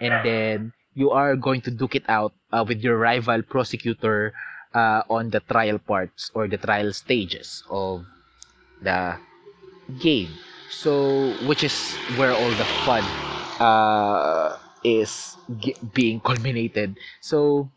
and 0.02 0.26
then 0.26 0.74
you 0.96 1.12
are 1.12 1.36
going 1.36 1.62
to 1.62 1.72
duke 1.72 1.96
it 1.96 2.04
out 2.10 2.34
uh, 2.52 2.66
with 2.68 2.82
your 2.82 2.98
rival 2.98 3.42
prosecutor 3.44 4.34
uh, 4.74 5.04
on 5.10 5.30
the 5.30 5.40
trial 5.42 5.78
parts 5.78 6.32
or 6.34 6.48
the 6.48 6.58
trial 6.58 6.92
stages 6.92 7.64
of 7.70 8.06
the 8.82 9.18
game. 10.00 10.30
So 10.70 11.34
which 11.48 11.64
is 11.64 11.96
where 12.18 12.34
all 12.34 12.52
the 12.58 12.70
fun 12.86 13.04
uh, 13.60 14.58
is 14.84 15.38
g- 15.60 15.76
being 15.94 16.20
culminated. 16.22 16.98
So 17.22 17.70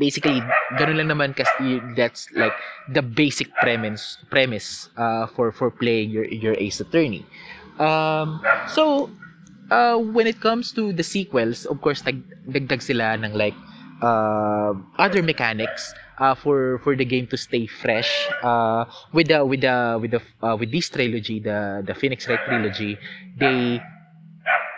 basically 0.00 0.40
ganun 0.80 0.96
lang 1.04 1.08
naman 1.12 1.30
kasi 1.36 1.76
that's 1.92 2.32
like 2.32 2.56
the 2.96 3.04
basic 3.04 3.52
premise 3.60 4.16
premise 4.32 4.88
uh, 4.96 5.28
for 5.36 5.52
for 5.52 5.68
playing 5.68 6.08
your 6.08 6.24
your 6.32 6.56
ace 6.56 6.80
attorney 6.80 7.20
um 7.76 8.40
so 8.72 9.12
uh, 9.68 10.00
when 10.00 10.24
it 10.26 10.40
comes 10.40 10.72
to 10.72 10.92
the 10.96 11.04
sequels 11.04 11.68
of 11.68 11.76
course 11.84 12.00
nag 12.08 12.24
dagdag 12.48 12.80
sila 12.80 13.12
ng 13.20 13.36
like 13.36 13.54
uh, 14.00 14.72
other 14.96 15.20
mechanics 15.20 15.92
uh, 16.16 16.32
for 16.32 16.80
for 16.80 16.96
the 16.96 17.04
game 17.04 17.28
to 17.28 17.36
stay 17.36 17.68
fresh 17.68 18.08
uh, 18.40 18.88
with 19.12 19.28
the 19.28 19.44
with 19.44 19.60
the 19.60 20.00
with 20.00 20.16
the 20.16 20.22
uh, 20.40 20.56
with 20.56 20.72
this 20.72 20.88
trilogy 20.88 21.44
the 21.44 21.84
the 21.84 21.92
Phoenix 21.92 22.24
Wright 22.24 22.40
trilogy 22.48 22.96
they 23.36 23.76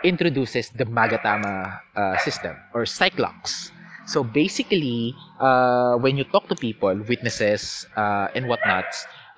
introduces 0.03 0.69
the 0.69 0.85
Magatama 0.85 1.79
uh, 1.95 2.17
system 2.19 2.55
or 2.73 2.85
Psyche-Locks 2.85 3.71
so 4.05 4.23
basically, 4.23 5.15
uh, 5.39 5.95
when 5.95 6.17
you 6.17 6.23
talk 6.25 6.47
to 6.49 6.55
people, 6.55 6.95
witnesses, 7.07 7.87
uh, 7.95 8.27
and 8.35 8.47
whatnot, 8.47 8.85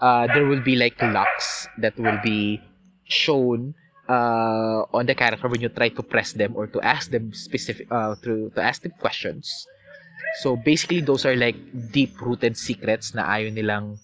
uh, 0.01 0.27
there 0.27 0.45
will 0.45 0.61
be 0.61 0.75
like 0.75 0.99
locks 1.01 1.67
that 1.77 1.97
will 1.99 2.17
be 2.23 2.61
shown 3.05 3.75
uh, 4.09 4.81
on 4.93 5.05
the 5.05 5.13
character 5.13 5.47
when 5.47 5.61
you 5.61 5.69
try 5.69 5.89
to 5.89 6.01
press 6.01 6.33
them 6.33 6.53
or 6.55 6.67
to 6.67 6.81
ask 6.81 7.11
them 7.11 7.33
specific 7.33 7.87
uh, 7.91 8.15
to, 8.23 8.51
ask 8.57 8.81
them 8.81 8.93
questions. 8.99 9.67
So 10.41 10.55
basically, 10.55 11.01
those 11.01 11.25
are 11.25 11.35
like 11.35 11.55
deep-rooted 11.91 12.57
secrets 12.57 13.13
na 13.13 13.23
ayaw 13.29 13.53
nilang 13.53 14.01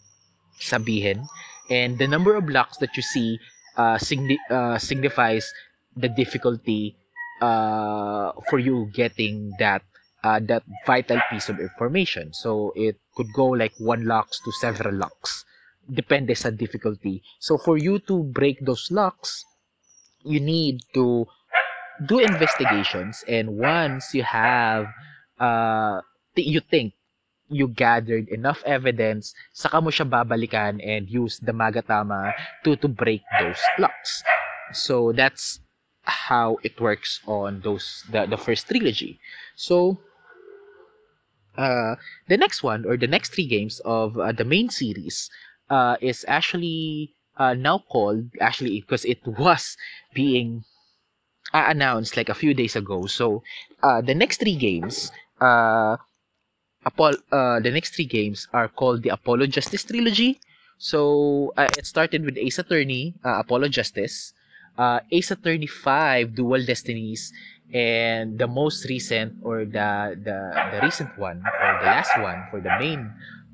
sabihin. 0.61 1.25
And 1.69 1.97
the 1.97 2.07
number 2.07 2.35
of 2.35 2.47
locks 2.49 2.77
that 2.77 2.95
you 2.95 3.01
see 3.01 3.39
uh, 3.77 3.97
signi- 3.97 4.39
signifies 4.77 5.49
the 5.95 6.09
difficulty 6.09 6.95
uh, 7.41 8.31
for 8.49 8.59
you 8.59 8.89
getting 8.93 9.51
that 9.59 9.81
uh, 10.23 10.39
that 10.39 10.63
vital 10.85 11.19
piece 11.29 11.49
of 11.49 11.59
information. 11.59 12.33
So 12.33 12.73
it 12.75 12.97
could 13.15 13.33
go 13.33 13.47
like 13.47 13.73
one 13.77 14.05
locks 14.05 14.39
to 14.45 14.51
several 14.61 14.95
locks. 14.95 15.45
Depende 15.89 16.37
sa 16.37 16.49
difficulty. 16.49 17.21
So 17.39 17.57
for 17.57 17.77
you 17.77 17.99
to 18.07 18.23
break 18.23 18.63
those 18.63 18.91
locks, 18.91 19.43
you 20.23 20.39
need 20.39 20.81
to 20.93 21.25
do 22.05 22.19
investigations 22.19 23.23
and 23.27 23.57
once 23.57 24.13
you 24.13 24.23
have 24.23 24.89
uh, 25.39 26.01
you 26.35 26.61
think 26.61 26.93
you 27.51 27.67
gathered 27.67 28.29
enough 28.29 28.63
evidence, 28.65 29.35
saka 29.53 29.81
mo 29.81 29.91
siya 29.91 30.07
babalikan 30.07 30.79
and 30.79 31.09
use 31.11 31.37
the 31.43 31.51
Magatama 31.51 32.31
to, 32.63 32.77
to 32.79 32.87
break 32.87 33.21
those 33.41 33.59
locks. 33.77 34.23
So 34.71 35.11
that's 35.11 35.59
how 36.03 36.57
it 36.63 36.79
works 36.79 37.21
on 37.27 37.61
those 37.61 38.03
the, 38.11 38.25
the 38.25 38.37
first 38.37 38.67
trilogy. 38.67 39.19
So 39.55 39.99
uh, 41.57 41.95
the 42.27 42.37
next 42.37 42.63
one 42.63 42.85
or 42.85 42.97
the 42.97 43.07
next 43.07 43.33
three 43.33 43.47
games 43.47 43.79
of 43.85 44.17
uh, 44.17 44.31
the 44.31 44.45
main 44.45 44.69
series 44.69 45.29
uh, 45.69 45.97
is 46.01 46.25
actually 46.27 47.13
uh, 47.37 47.53
now 47.53 47.79
called 47.89 48.29
actually 48.39 48.81
because 48.81 49.05
it 49.05 49.19
was 49.25 49.77
being 50.13 50.63
uh, 51.53 51.65
announced 51.67 52.17
like 52.17 52.29
a 52.29 52.33
few 52.33 52.53
days 52.53 52.75
ago. 52.75 53.05
So 53.05 53.43
uh, 53.83 54.01
the 54.01 54.15
next 54.15 54.39
three 54.39 54.55
games, 54.55 55.11
uh, 55.39 55.97
uh, 56.85 57.59
the 57.59 57.71
next 57.71 57.95
three 57.95 58.05
games 58.05 58.47
are 58.53 58.67
called 58.67 59.03
the 59.03 59.09
Apollo 59.09 59.47
Justice 59.47 59.83
trilogy. 59.83 60.39
So 60.77 61.53
it 61.57 61.85
started 61.85 62.25
with 62.25 62.37
Ace 62.37 62.57
Attorney, 62.57 63.13
Apollo 63.23 63.69
Justice, 63.69 64.33
uh, 64.77 64.99
Ace 65.11 65.31
Attorney 65.31 65.67
5, 65.67 66.35
Dual 66.35 66.65
Destinies, 66.65 67.31
and 67.73 68.37
the 68.37 68.47
most 68.47 68.83
recent 68.89 69.33
or 69.43 69.63
the 69.63 70.19
the 70.19 70.37
the 70.75 70.79
recent 70.83 71.07
one 71.17 71.39
or 71.39 71.71
the 71.79 71.87
last 71.87 72.11
one 72.19 72.43
for 72.51 72.59
the 72.59 72.71
main 72.79 73.07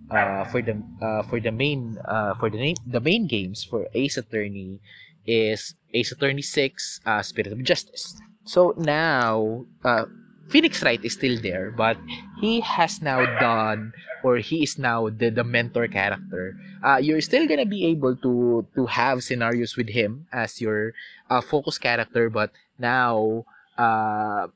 uh, 0.09 0.43
for 0.49 0.61
the 0.61 0.73
uh, 1.01 1.21
for 1.29 1.39
the 1.39 1.51
main 1.51 1.97
uh, 2.05 2.33
for 2.41 2.49
the 2.49 2.57
name 2.57 2.75
the 2.85 2.99
main 2.99 3.27
games 3.27 3.63
for 3.63 3.85
Ace 3.93 4.17
Attorney 4.17 4.81
is 5.25 5.75
Ace 5.93 6.11
Attorney 6.11 6.41
6 6.41 7.01
uh, 7.05 7.21
Spirit 7.21 7.51
of 7.51 7.61
Justice. 7.63 8.15
So 8.45 8.73
now 8.77 9.65
uh, 9.83 10.05
Phoenix 10.49 10.81
Wright 10.83 11.03
is 11.03 11.13
still 11.13 11.39
there 11.41 11.71
but 11.71 11.97
he 12.39 12.61
has 12.61 13.01
now 13.01 13.25
done 13.39 13.93
or 14.23 14.37
he 14.37 14.63
is 14.63 14.77
now 14.77 15.09
the, 15.09 15.29
the 15.29 15.43
mentor 15.43 15.87
character. 15.87 16.55
Uh, 16.83 16.97
you're 16.97 17.21
still 17.21 17.47
gonna 17.47 17.65
be 17.65 17.85
able 17.85 18.15
to 18.15 18.65
to 18.75 18.85
have 18.85 19.23
scenarios 19.23 19.75
with 19.75 19.89
him 19.89 20.27
as 20.31 20.61
your 20.61 20.93
uh, 21.29 21.41
focus 21.41 21.77
character 21.77 22.29
but 22.29 22.51
now 22.79 23.45
uh, 23.77 24.47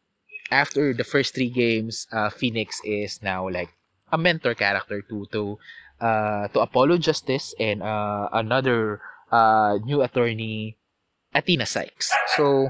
after 0.51 0.93
the 0.93 1.03
first 1.03 1.33
three 1.33 1.49
games, 1.49 2.05
uh, 2.11 2.29
Phoenix 2.29 2.81
is 2.83 3.23
now 3.23 3.47
like 3.47 3.69
a 4.11 4.17
mentor 4.17 4.53
character 4.53 5.01
to 5.07 5.25
to 5.31 5.57
uh, 6.03 6.47
to 6.51 6.59
Apollo 6.59 6.99
Justice 6.99 7.55
and 7.57 7.81
uh, 7.81 8.27
another 8.33 8.99
uh, 9.31 9.79
new 9.85 10.03
attorney, 10.03 10.77
Athena 11.33 11.65
Sykes. 11.65 12.11
So, 12.35 12.69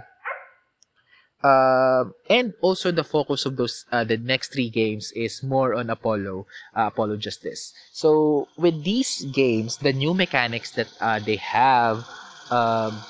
uh, 1.44 2.06
and 2.30 2.54
also 2.62 2.92
the 2.92 3.04
focus 3.04 3.46
of 3.46 3.58
those 3.58 3.86
uh, 3.92 4.04
the 4.04 4.18
next 4.18 4.54
three 4.54 4.70
games 4.70 5.12
is 5.14 5.42
more 5.44 5.74
on 5.74 5.90
Apollo, 5.90 6.46
uh, 6.76 6.88
Apollo 6.88 7.18
Justice. 7.18 7.74
So 7.92 8.48
with 8.58 8.84
these 8.84 9.26
games, 9.34 9.78
the 9.78 9.94
new 9.94 10.14
mechanics 10.14 10.72
that 10.72 10.88
uh, 11.02 11.20
they 11.20 11.38
have 11.38 12.06
um, 12.52 13.02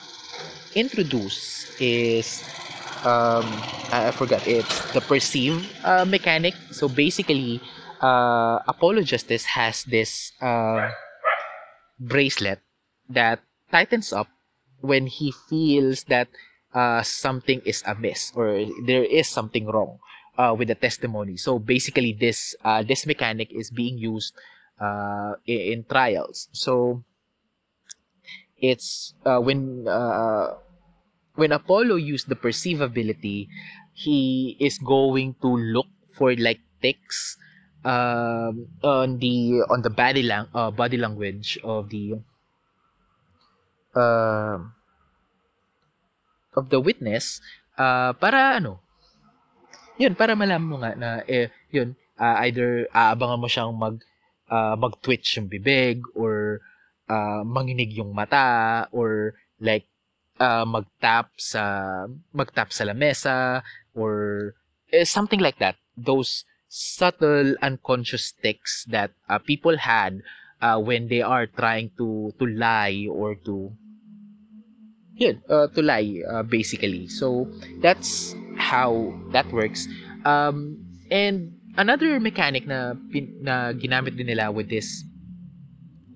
introduced 0.76 1.82
is 1.82 2.44
um, 3.04 3.46
I 3.92 4.12
forgot 4.12 4.48
it's 4.48 4.92
the 4.94 5.02
perceive 5.02 5.68
uh, 5.84 6.06
mechanic. 6.06 6.56
So 6.72 6.88
basically, 6.88 7.60
uh, 8.02 8.60
Apollo 8.68 9.04
Justice 9.04 9.46
has 9.46 9.84
this 9.84 10.32
bracelet 12.00 12.60
that 13.10 13.40
tightens 13.72 14.14
up 14.14 14.28
when 14.82 15.08
he 15.08 15.32
feels 15.32 16.06
that 16.06 16.28
uh, 16.74 17.02
something 17.04 17.62
is 17.66 17.84
amiss 17.86 18.32
or 18.36 18.66
there 18.86 19.04
is 19.04 19.28
something 19.28 19.68
wrong 19.68 20.00
uh, 20.38 20.56
with 20.58 20.68
the 20.68 20.76
testimony. 20.76 21.38
So 21.38 21.60
basically, 21.60 22.14
this 22.14 22.56
uh, 22.64 22.84
this 22.84 23.06
mechanic 23.06 23.52
is 23.52 23.70
being 23.70 23.98
used 23.98 24.34
uh, 24.80 25.34
in, 25.46 25.60
in 25.60 25.84
trials. 25.84 26.50
So 26.52 27.04
it's 28.58 29.14
uh, 29.26 29.40
when 29.40 29.88
uh, 29.88 30.56
when 31.36 31.52
Apollo 31.52 31.96
used 31.96 32.30
the 32.30 32.36
perceivability, 32.36 33.48
he 33.94 34.58
is 34.60 34.78
going 34.78 35.36
to 35.42 35.50
look 35.50 35.88
for 36.14 36.36
like 36.36 36.60
ticks 36.82 37.38
um, 37.84 38.68
on 38.84 39.18
the 39.20 39.66
on 39.70 39.82
the 39.82 39.90
body 39.90 40.24
lang 40.24 40.48
uh, 40.54 40.72
body 40.72 40.98
language 40.98 41.58
of 41.64 41.90
the 41.90 42.20
uh, 43.96 44.58
of 46.56 46.70
the 46.70 46.80
witness 46.80 47.40
uh, 47.80 48.12
para 48.18 48.60
ano 48.60 48.82
yun 50.00 50.18
para 50.18 50.34
malaman 50.34 50.68
mo 50.68 50.78
nga 50.82 50.92
na 50.98 51.10
eh 51.30 51.52
yun 51.70 51.94
uh, 52.18 52.36
either 52.46 52.88
aabangan 52.92 53.42
mo 53.42 53.48
siyang 53.48 53.74
mag 53.76 54.02
uh, 54.52 54.76
mag-twitch 54.76 55.40
yung 55.40 55.48
bibig 55.48 56.04
or 56.14 56.60
uh, 57.08 57.42
manginig 57.48 57.96
yung 57.96 58.12
mata 58.12 58.86
or 58.92 59.34
like 59.64 59.88
uh, 60.38 60.68
mag-tap 60.68 61.32
sa 61.40 62.06
mag-tap 62.36 62.70
sa 62.76 62.84
lamesa 62.84 63.64
or 63.96 64.54
eh, 64.92 65.08
something 65.08 65.40
like 65.40 65.58
that. 65.64 65.80
Those 65.96 66.44
subtle 66.68 67.56
unconscious 67.64 68.36
tics 68.44 68.86
that 68.92 69.12
uh, 69.28 69.40
people 69.40 69.76
had 69.80 70.24
uh, 70.60 70.80
when 70.80 71.08
they 71.08 71.24
are 71.24 71.48
trying 71.48 71.92
to 71.98 72.32
to 72.40 72.46
lie 72.48 73.08
or 73.08 73.36
to 73.48 73.72
yun, 75.16 75.42
uh, 75.50 75.68
to 75.68 75.82
lie 75.82 76.22
uh, 76.30 76.44
basically. 76.44 77.08
So 77.08 77.48
that's 77.82 78.36
how 78.58 79.14
that 79.32 79.52
works. 79.52 79.88
Um, 80.26 80.78
and 81.10 81.54
another 81.78 82.20
mechanic 82.20 82.68
na 82.68 82.94
pin, 83.12 83.40
na 83.42 83.74
ginamit 83.74 84.18
din 84.18 84.28
nila 84.28 84.52
with 84.52 84.70
this 84.70 85.04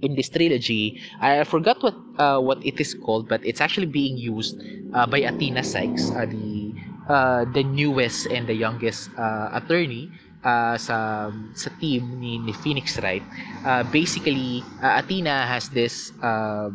in 0.02 0.16
this 0.16 0.30
trilogy. 0.30 1.02
I 1.22 1.44
forgot 1.44 1.82
what 1.82 1.96
uh, 2.20 2.40
what 2.40 2.60
it 2.66 2.80
is 2.80 2.94
called, 2.94 3.28
but 3.28 3.42
it's 3.46 3.62
actually 3.62 3.88
being 3.88 4.18
used 4.18 4.60
uh, 4.94 5.06
by 5.08 5.20
Athena 5.26 5.64
Sykes, 5.64 6.12
uh, 6.12 6.26
the 6.26 6.74
uh, 7.10 7.46
the 7.54 7.64
newest 7.64 8.28
and 8.28 8.48
the 8.48 8.54
youngest 8.54 9.10
uh, 9.18 9.50
attorney 9.54 10.12
uh, 10.44 10.78
sa 10.78 11.30
sa 11.58 11.70
team 11.82 12.22
ni, 12.22 12.38
ni 12.38 12.54
Phoenix 12.54 13.02
Wright. 13.02 13.24
Uh, 13.66 13.84
basically, 13.90 14.64
uh, 14.82 15.02
Athena 15.02 15.50
has 15.50 15.70
this 15.70 16.14
uh, 16.22 16.70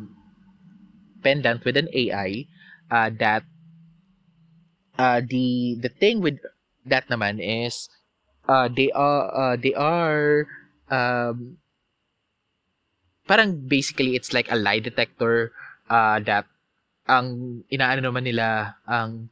pendant 1.22 1.64
with 1.64 1.76
an 1.76 1.88
AI 1.92 2.46
uh, 2.90 3.10
that 3.18 3.44
uh, 4.98 5.20
the 5.24 5.78
the 5.80 5.88
thing 5.88 6.20
with 6.20 6.40
that 6.84 7.08
naman 7.08 7.40
is 7.40 7.88
uh, 8.48 8.68
they 8.68 8.90
are 8.92 9.24
uh, 9.32 9.56
they 9.56 9.74
are 9.74 10.46
um, 10.90 11.56
parang 13.28 13.68
basically 13.68 14.16
it's 14.16 14.32
like 14.32 14.50
a 14.50 14.58
lie 14.58 14.80
detector 14.80 15.52
uh, 15.88 16.18
that 16.20 16.44
ang 17.08 17.62
inaano 17.70 18.10
naman 18.10 18.26
nila 18.26 18.76
ang 18.86 19.30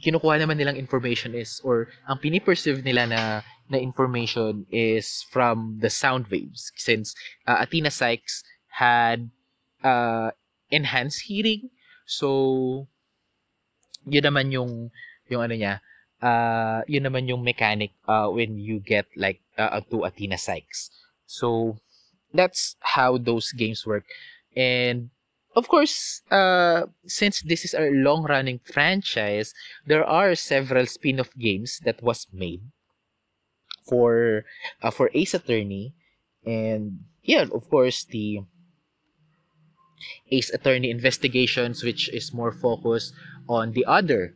kinukuha 0.00 0.36
naman 0.36 0.60
nilang 0.60 0.76
information 0.76 1.32
is 1.32 1.60
or 1.64 1.88
ang 2.04 2.20
piniperceive 2.20 2.84
nila 2.84 3.08
na 3.08 3.20
na 3.66 3.78
information 3.78 4.66
is 4.70 5.26
from 5.30 5.78
the 5.80 5.90
sound 5.90 6.28
waves. 6.30 6.70
Since 6.76 7.14
uh, 7.46 7.58
Athena 7.60 7.90
Sykes 7.90 8.44
had 8.70 9.30
uh, 9.82 10.30
enhanced 10.70 11.26
hearing. 11.26 11.70
So 12.06 12.88
yun 14.06 14.24
naman 14.24 14.54
yung 14.54 14.90
yung 15.26 15.42
ano 15.42 15.54
niya 15.54 15.82
uh, 16.22 16.82
yun 16.86 17.04
naman 17.04 17.28
yung 17.28 17.42
mechanic 17.42 17.92
uh, 18.08 18.28
when 18.28 18.58
you 18.58 18.80
get 18.80 19.06
like 19.16 19.40
uh, 19.58 19.80
to 19.90 20.04
Athena 20.04 20.38
Sykes. 20.38 20.90
So 21.26 21.78
that's 22.32 22.76
how 22.80 23.18
those 23.18 23.52
games 23.52 23.86
work. 23.86 24.04
And 24.56 25.10
of 25.54 25.68
course, 25.68 26.22
uh, 26.30 26.86
since 27.06 27.42
this 27.42 27.64
is 27.64 27.74
a 27.74 27.90
long-running 27.90 28.60
franchise, 28.64 29.54
there 29.86 30.04
are 30.04 30.34
several 30.34 30.86
spin-off 30.86 31.32
games 31.38 31.80
that 31.84 32.02
was 32.02 32.26
made 32.32 32.60
for 33.88 34.44
uh, 34.82 34.90
for 34.90 35.10
Ace 35.14 35.34
Attorney, 35.34 35.94
and 36.44 37.06
yeah, 37.22 37.46
of 37.52 37.70
course, 37.70 38.04
the 38.04 38.42
Ace 40.30 40.50
Attorney 40.50 40.90
Investigations, 40.90 41.82
which 41.82 42.08
is 42.10 42.32
more 42.32 42.52
focused 42.52 43.14
on 43.48 43.72
the 43.72 43.84
other 43.86 44.34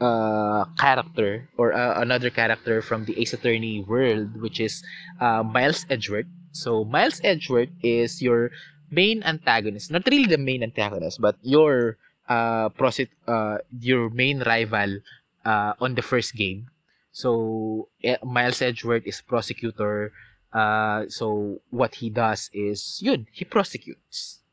uh, 0.00 0.64
character 0.78 1.48
or 1.56 1.72
uh, 1.72 2.00
another 2.00 2.30
character 2.30 2.82
from 2.82 3.04
the 3.04 3.18
Ace 3.20 3.32
Attorney 3.32 3.84
world, 3.86 4.40
which 4.40 4.60
is 4.60 4.82
uh, 5.20 5.42
Miles 5.42 5.86
Edgeworth. 5.90 6.26
So 6.52 6.84
Miles 6.84 7.20
Edgeworth 7.24 7.70
is 7.82 8.22
your 8.22 8.50
main 8.90 9.22
antagonist, 9.22 9.90
not 9.90 10.06
really 10.06 10.26
the 10.26 10.38
main 10.38 10.62
antagonist, 10.62 11.20
but 11.20 11.36
your 11.42 11.98
uh, 12.28 12.70
prosec- 12.70 13.12
uh 13.28 13.58
your 13.80 14.08
main 14.08 14.40
rival 14.46 14.98
uh, 15.44 15.74
on 15.80 15.94
the 15.94 16.02
first 16.02 16.34
game. 16.34 16.68
So 17.12 17.88
Miles 18.24 18.62
Edgeworth 18.62 19.06
is 19.06 19.20
prosecutor. 19.20 20.12
Uh, 20.52 21.06
so 21.08 21.60
what 21.70 21.96
he 21.96 22.10
does 22.10 22.50
is 22.52 22.98
yun, 23.02 23.26
he 23.32 23.44
prosecutes. 23.44 24.43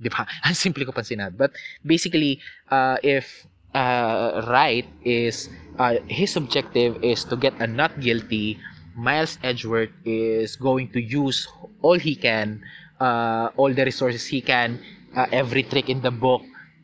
Di 0.00 0.08
ba? 0.08 0.26
Ang 0.46 0.54
simple 0.56 0.84
ko 0.84 0.92
pa. 0.92 1.02
But 1.32 1.52
basically, 1.84 2.40
uh, 2.70 2.96
if 3.02 3.46
uh, 3.74 4.44
right 4.48 4.86
is 5.04 5.48
uh, 5.78 6.00
his 6.08 6.36
objective 6.36 7.02
is 7.04 7.24
to 7.28 7.36
get 7.36 7.54
a 7.60 7.66
not 7.66 8.00
guilty, 8.00 8.58
Miles 8.96 9.38
Edgeworth 9.42 9.92
is 10.04 10.56
going 10.56 10.88
to 10.92 11.00
use 11.00 11.48
all 11.82 11.98
he 11.98 12.16
can 12.16 12.64
uh, 13.00 13.48
all 13.56 13.72
the 13.72 13.84
resources 13.84 14.26
he 14.26 14.40
can, 14.40 14.80
uh, 15.14 15.26
every 15.32 15.62
trick 15.62 15.88
in 15.88 16.00
the 16.00 16.10
book, 16.10 16.42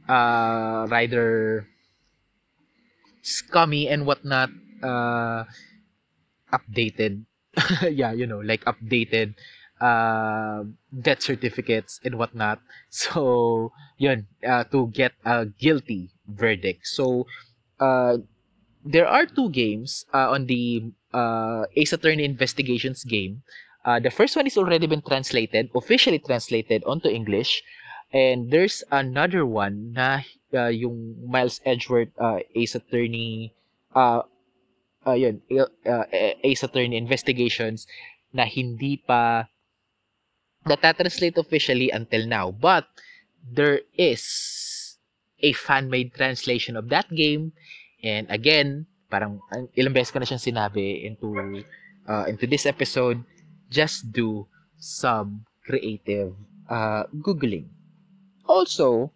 uh, 0.08 0.86
scummy 3.22 3.88
and 3.88 4.06
whatnot, 4.06 4.50
uh, 4.82 5.44
updated. 6.52 7.24
yeah, 7.90 8.12
you 8.12 8.26
know, 8.26 8.40
like 8.40 8.64
updated 8.64 9.34
uh, 9.82 10.62
death 10.94 11.22
certificates 11.22 11.98
and 12.06 12.14
whatnot. 12.14 12.62
So, 12.94 13.72
yun, 13.98 14.28
uh, 14.46 14.64
to 14.70 14.86
get 14.94 15.12
a 15.24 15.46
guilty 15.46 16.14
verdict. 16.28 16.86
So, 16.86 17.26
uh, 17.80 18.22
there 18.84 19.08
are 19.08 19.26
two 19.26 19.50
games 19.50 20.06
uh, 20.14 20.30
on 20.30 20.46
the 20.46 20.92
uh, 21.12 21.66
Ace 21.74 21.92
Attorney 21.92 22.24
Investigations 22.24 23.02
game 23.02 23.42
Uh, 23.84 23.98
the 23.98 24.10
first 24.10 24.36
one 24.36 24.46
is 24.46 24.56
already 24.56 24.86
been 24.86 25.02
translated, 25.02 25.70
officially 25.74 26.18
translated 26.18 26.82
onto 26.86 27.08
English. 27.08 27.62
And 28.12 28.50
there's 28.50 28.84
another 28.90 29.44
one 29.46 29.92
na 29.96 30.22
uh, 30.54 30.68
yung 30.68 31.16
Miles 31.26 31.60
Edgeworth 31.64 32.12
uh, 32.20 32.44
Ace 32.54 32.76
Attorney 32.76 33.54
uh, 33.94 34.22
uh, 35.06 35.16
yun, 35.18 35.42
uh, 35.50 36.04
Ace 36.44 36.62
Attorney 36.62 36.96
Investigations 36.96 37.86
na 38.32 38.44
hindi 38.44 39.02
pa 39.02 39.48
natatranslate 40.66 41.36
officially 41.38 41.90
until 41.90 42.26
now. 42.26 42.50
But 42.50 42.86
there 43.42 43.80
is 43.98 44.96
a 45.40 45.52
fan-made 45.52 46.14
translation 46.14 46.76
of 46.76 46.88
that 46.90 47.10
game. 47.14 47.52
And 48.02 48.30
again, 48.30 48.86
parang 49.10 49.40
ilang 49.76 49.92
beses 49.92 50.10
ko 50.10 50.18
na 50.18 50.26
siyang 50.26 50.40
sinabi 50.40 51.04
into 51.04 51.36
uh, 52.08 52.24
into 52.26 52.48
this 52.48 52.64
episode 52.64 53.20
just 53.68 54.08
do 54.12 54.46
some 54.80 55.44
creative 55.64 56.34
uh, 56.68 57.04
Googling. 57.20 57.68
Also, 58.48 59.12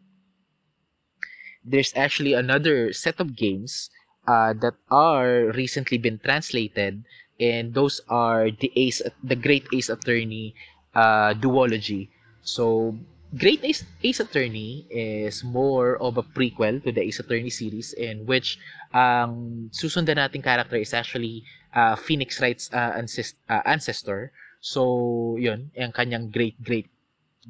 there's 1.65 1.93
actually 1.97 2.33
another 2.33 2.93
set 2.93 3.19
of 3.19 3.37
games 3.37 3.91
uh, 4.29 4.55
that 4.63 4.75
are 4.91 5.53
recently 5.53 5.99
been 5.99 6.19
translated, 6.19 7.05
and 7.41 7.75
those 7.75 8.01
are 8.09 8.51
the 8.51 8.71
Ace, 8.77 9.03
the 9.23 9.37
Great 9.37 9.67
Ace 9.75 9.91
Attorney 9.91 10.55
uh, 10.97 11.37
duology. 11.37 12.09
So, 12.41 12.97
Great 13.37 13.61
Ace, 13.65 13.85
Ace 14.03 14.21
Attorney 14.21 14.87
is 14.89 15.45
more 15.45 16.01
of 16.01 16.17
a 16.17 16.25
prequel 16.25 16.81
to 16.85 16.93
the 16.93 17.03
Ace 17.05 17.21
Attorney 17.21 17.51
series 17.51 17.93
in 17.93 18.25
which 18.25 18.57
ang 18.97 19.69
um, 19.69 19.71
susundan 19.77 20.17
nating 20.17 20.41
character 20.41 20.81
is 20.81 20.95
actually 20.97 21.45
uh, 21.77 22.01
Phoenix 22.01 22.41
Wright's 22.41 22.73
uh, 22.73 22.97
ancest- 22.97 23.37
uh, 23.51 23.61
ancestor 23.67 24.33
So, 24.67 25.37
yun, 25.39 25.71
ang 25.79 25.95
kanyang 25.95 26.35
great-great 26.35 26.91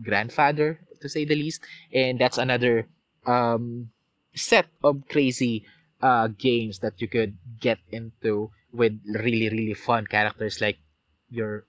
grandfather, 0.05 0.77
to 1.01 1.09
say 1.09 1.25
the 1.25 1.33
least. 1.33 1.65
And 1.89 2.21
that's 2.21 2.37
another 2.37 2.89
um, 3.25 3.89
set 4.35 4.69
of 4.85 5.09
crazy 5.09 5.65
uh, 6.03 6.29
games 6.29 6.81
that 6.81 7.01
you 7.01 7.09
could 7.09 7.41
get 7.57 7.81
into 7.89 8.51
with 8.69 9.01
really, 9.09 9.49
really 9.49 9.73
fun 9.73 10.07
characters 10.07 10.61
like 10.61 10.77
your 11.31 11.65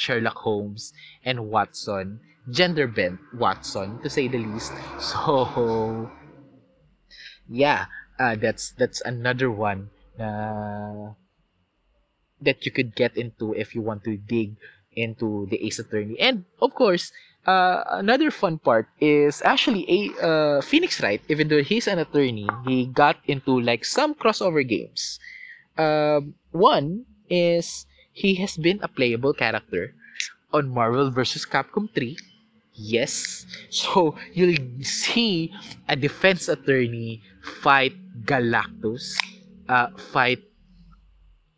Sherlock 0.00 0.48
Holmes 0.48 0.96
and 1.24 1.52
Watson. 1.52 2.20
Gender 2.48 2.88
bent 2.88 3.20
Watson, 3.36 4.00
to 4.00 4.08
say 4.08 4.26
the 4.26 4.40
least. 4.40 4.72
So, 4.98 6.10
yeah, 7.46 7.84
uh, 8.18 8.34
that's 8.40 8.72
that's 8.72 9.04
another 9.04 9.52
one 9.52 9.92
uh, 10.16 11.12
that 12.40 12.64
you 12.64 12.72
could 12.72 12.96
get 12.96 13.12
into 13.16 13.52
if 13.52 13.76
you 13.76 13.84
want 13.84 14.02
to 14.08 14.16
dig 14.16 14.56
into 14.96 15.46
the 15.52 15.60
Ace 15.68 15.78
Attorney. 15.78 16.18
And 16.18 16.48
of 16.64 16.72
course, 16.74 17.12
uh, 17.46 17.84
another 18.00 18.30
fun 18.32 18.58
part 18.58 18.88
is 19.00 19.42
actually 19.44 19.84
a 19.84 20.00
uh, 20.16 20.60
Phoenix 20.64 21.00
Wright, 21.04 21.20
even 21.28 21.48
though 21.48 21.62
he's 21.62 21.86
an 21.86 22.00
attorney, 22.00 22.48
he 22.64 22.86
got 22.86 23.20
into 23.28 23.60
like 23.60 23.84
some 23.84 24.14
crossover 24.14 24.66
games. 24.66 25.20
Uh, 25.76 26.20
one 26.52 27.04
is 27.28 27.86
he 28.12 28.34
has 28.36 28.56
been 28.56 28.80
a 28.82 28.88
playable 28.88 29.32
character 29.32 29.94
on 30.52 30.70
Marvel 30.70 31.10
vs. 31.10 31.46
Capcom 31.46 31.88
3. 31.94 32.16
Yes. 32.74 33.46
So 33.70 34.16
you'll 34.32 34.56
see 34.82 35.52
a 35.88 35.96
defense 35.96 36.48
attorney 36.48 37.22
fight 37.62 37.94
Galactus, 38.24 39.16
uh, 39.68 39.88
fight 40.12 40.42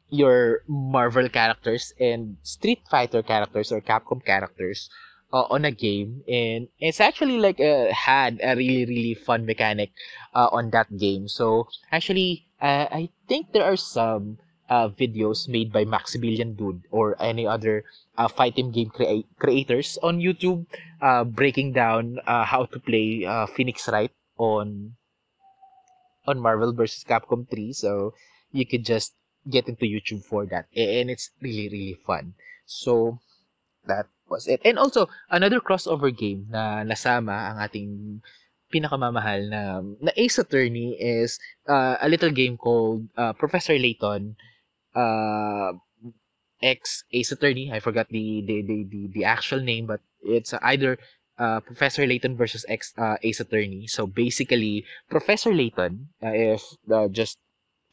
your 0.09 0.61
Marvel 0.69 1.29
characters 1.29 1.95
and 1.99 2.37
Street 2.43 2.81
Fighter 2.91 3.23
characters 3.23 3.73
or 3.73 3.81
Capcom 3.81 4.25
characters 4.25 4.91
uh, 5.33 5.49
on 5.49 5.65
a 5.65 5.71
game 5.71 6.23
and 6.29 6.69
it's 6.79 7.01
actually 7.01 7.39
like 7.39 7.59
uh, 7.61 7.91
had 7.93 8.39
a 8.43 8.55
really 8.55 8.85
really 8.85 9.15
fun 9.15 9.47
mechanic 9.47 9.91
uh, 10.35 10.49
on 10.53 10.71
that 10.71 10.87
game 10.99 11.27
so 11.27 11.67
actually 11.91 12.45
uh, 12.61 12.87
i 12.93 13.09
think 13.27 13.53
there 13.53 13.65
are 13.65 13.77
some 13.77 14.39
uh, 14.73 14.89
videos 14.89 15.45
made 15.53 15.69
by 15.69 15.85
maximilian 15.85 16.57
dude 16.57 16.81
or 16.89 17.13
any 17.21 17.45
other 17.45 17.85
uh, 18.17 18.29
fighting 18.29 18.73
game 18.73 18.89
crea- 18.89 19.29
creators 19.37 20.01
on 20.01 20.25
youtube 20.25 20.65
uh, 21.05 21.25
breaking 21.25 21.77
down 21.77 22.17
uh, 22.25 22.45
how 22.45 22.65
to 22.65 22.81
play 22.81 23.29
uh, 23.29 23.45
phoenix 23.45 23.85
wright 23.93 24.17
on 24.41 24.97
on 26.25 26.41
marvel 26.41 26.73
versus 26.73 27.05
capcom 27.05 27.45
3 27.51 27.73
so 27.77 28.15
you 28.53 28.65
could 28.65 28.85
just 28.85 29.13
get 29.49 29.67
into 29.67 29.87
YouTube 29.87 30.25
for 30.25 30.47
that. 30.47 30.67
And 30.77 31.11
it's 31.11 31.31
really, 31.41 31.69
really 31.69 31.99
fun. 32.07 32.35
So, 32.67 33.19
that 33.87 34.07
was 34.29 34.47
it. 34.47 34.61
And 34.65 34.79
also, 34.79 35.09
another 35.31 35.59
crossover 35.59 36.15
game 36.15 36.47
na 36.51 36.87
nasama 36.87 37.35
ang 37.51 37.59
ating 37.59 37.91
pinakamamahal 38.73 39.51
na, 39.51 39.83
na 40.01 40.13
Ace 40.17 40.39
Attorney 40.39 40.97
is 40.97 41.39
uh, 41.69 41.99
a 42.01 42.09
little 42.09 42.31
game 42.31 42.57
called 42.57 43.09
uh, 43.17 43.33
Professor 43.33 43.77
Layton 43.77 44.37
uh, 44.95 45.73
ex 46.63 47.05
Ace 47.13 47.33
Attorney. 47.33 47.71
I 47.73 47.81
forgot 47.81 48.09
the 48.09 48.43
the 48.47 48.63
the 48.63 48.85
the, 48.89 49.01
the 49.13 49.25
actual 49.25 49.61
name, 49.61 49.87
but 49.87 50.01
it's 50.23 50.55
either 50.63 50.99
uh, 51.39 51.61
Professor 51.61 52.07
Layton 52.07 52.37
versus 52.37 52.65
ex 52.69 52.93
uh, 52.97 53.17
Ace 53.23 53.41
Attorney. 53.41 53.87
So 53.87 54.07
basically, 54.07 54.85
Professor 55.11 55.53
Layton, 55.53 56.09
uh, 56.23 56.33
if 56.33 56.63
uh, 56.91 57.09
just 57.09 57.39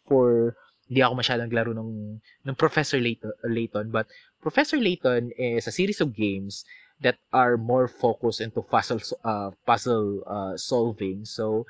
for 0.08 0.56
di 0.90 1.02
ako 1.02 1.22
masyadong 1.22 1.54
laro 1.54 1.74
ng 1.74 2.22
ng 2.46 2.56
Professor 2.56 2.98
Layton, 2.98 3.34
Layton, 3.46 3.92
but 3.94 4.10
Professor 4.42 4.78
Layton 4.78 5.32
is 5.38 5.68
a 5.68 5.74
series 5.74 6.02
of 6.02 6.16
games 6.16 6.66
that 7.02 7.18
are 7.32 7.58
more 7.58 7.88
focused 7.88 8.42
into 8.42 8.62
puzzle 8.62 9.00
uh, 9.24 9.52
puzzle 9.66 10.24
uh, 10.28 10.58
solving. 10.58 11.26
So 11.26 11.66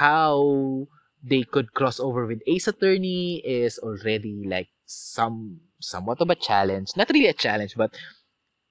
how 0.00 0.88
they 1.22 1.42
could 1.42 1.74
cross 1.74 2.00
over 2.00 2.26
with 2.26 2.42
Ace 2.46 2.68
Attorney 2.68 3.42
is 3.44 3.78
already 3.78 4.44
like 4.46 4.68
some 4.86 5.60
somewhat 5.80 6.20
of 6.20 6.30
a 6.30 6.34
challenge. 6.34 6.96
Not 6.96 7.10
really 7.10 7.28
a 7.28 7.34
challenge, 7.34 7.74
but 7.76 7.92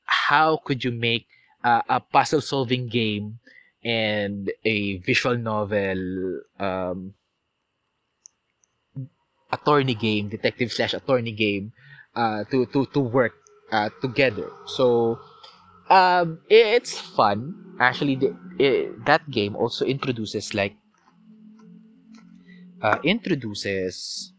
how 0.06 0.58
could 0.66 0.84
you 0.84 0.92
make 0.92 1.28
uh, 1.64 1.82
a 1.90 2.00
puzzle 2.00 2.42
solving 2.42 2.88
game 2.88 3.40
and 3.84 4.52
a 4.66 4.98
visual 5.00 5.38
novel 5.38 6.42
um, 6.60 7.14
attorney 9.52 9.96
game, 9.96 10.30
detective 10.30 10.72
slash 10.72 10.94
attorney 10.94 11.32
game 11.32 11.72
uh, 12.16 12.44
to 12.52 12.66
to 12.68 12.86
to 12.88 13.00
work 13.00 13.34
uh, 13.72 13.90
together. 14.02 14.50
So 14.66 15.20
um, 15.90 16.40
it's 16.50 16.98
fun. 16.98 17.56
Actually, 17.80 18.16
the, 18.16 18.36
it, 18.60 19.06
that 19.06 19.30
game 19.32 19.56
also 19.56 19.86
introduces 19.86 20.54
like 20.54 20.76
uh, 22.82 22.98
introduces 23.04 24.32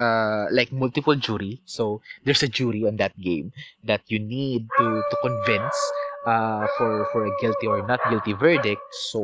uh, 0.00 0.46
like 0.50 0.72
multiple 0.72 1.14
jury. 1.14 1.60
So 1.64 2.00
there's 2.24 2.42
a 2.42 2.48
jury 2.48 2.86
on 2.86 2.96
that 2.96 3.18
game 3.20 3.52
that 3.84 4.02
you 4.08 4.18
need 4.18 4.66
to 4.78 4.86
to 5.02 5.16
convince 5.22 5.78
uh, 6.26 6.66
for 6.78 7.06
for 7.12 7.26
a 7.26 7.32
guilty 7.40 7.66
or 7.66 7.86
not 7.86 8.00
guilty 8.08 8.32
verdict. 8.32 8.82
So 9.12 9.20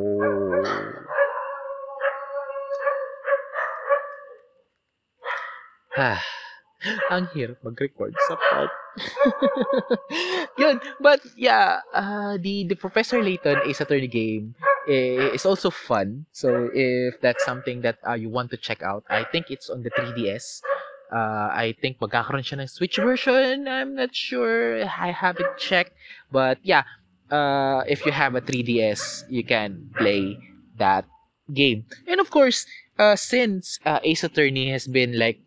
ah, 5.97 6.21
ang 7.13 7.25
hirap 7.33 7.57
mag-record 7.65 8.13
sa 8.29 8.37
part. 8.37 8.86
Yun. 10.57 10.79
But 10.99 11.21
yeah, 11.35 11.81
uh, 11.93 12.37
the 12.41 12.65
the 12.65 12.75
Professor 12.75 13.21
Layton 13.21 13.61
Ace 13.65 13.81
Attorney 13.81 14.07
game 14.07 14.55
is 14.87 15.45
also 15.45 15.69
fun. 15.69 16.25
So 16.31 16.69
if 16.73 17.19
that's 17.21 17.43
something 17.45 17.81
that 17.81 17.99
uh, 18.07 18.13
you 18.13 18.29
want 18.29 18.51
to 18.51 18.57
check 18.57 18.81
out, 18.81 19.03
I 19.09 19.23
think 19.31 19.49
it's 19.49 19.69
on 19.69 19.83
the 19.83 19.91
3DS. 19.91 20.61
Uh, 21.07 21.47
I 21.51 21.75
think 21.79 21.99
magkakaroon 21.99 22.43
siya 22.43 22.59
ng 22.59 22.67
Switch 22.67 22.99
version. 22.99 23.67
I'm 23.67 23.95
not 23.95 24.11
sure. 24.11 24.83
I 24.83 25.11
haven't 25.11 25.55
checked. 25.55 25.95
But 26.31 26.59
yeah, 26.63 26.83
uh, 27.31 27.87
if 27.87 28.05
you 28.05 28.11
have 28.11 28.35
a 28.35 28.41
3DS, 28.41 29.31
you 29.31 29.43
can 29.43 29.87
play 29.95 30.35
that 30.77 31.05
game. 31.53 31.85
And 32.07 32.19
of 32.19 32.29
course, 32.29 32.65
uh, 32.99 33.15
since 33.15 33.79
uh, 33.85 33.99
Ace 34.03 34.23
Attorney 34.23 34.69
has 34.71 34.87
been 34.87 35.17
like 35.17 35.39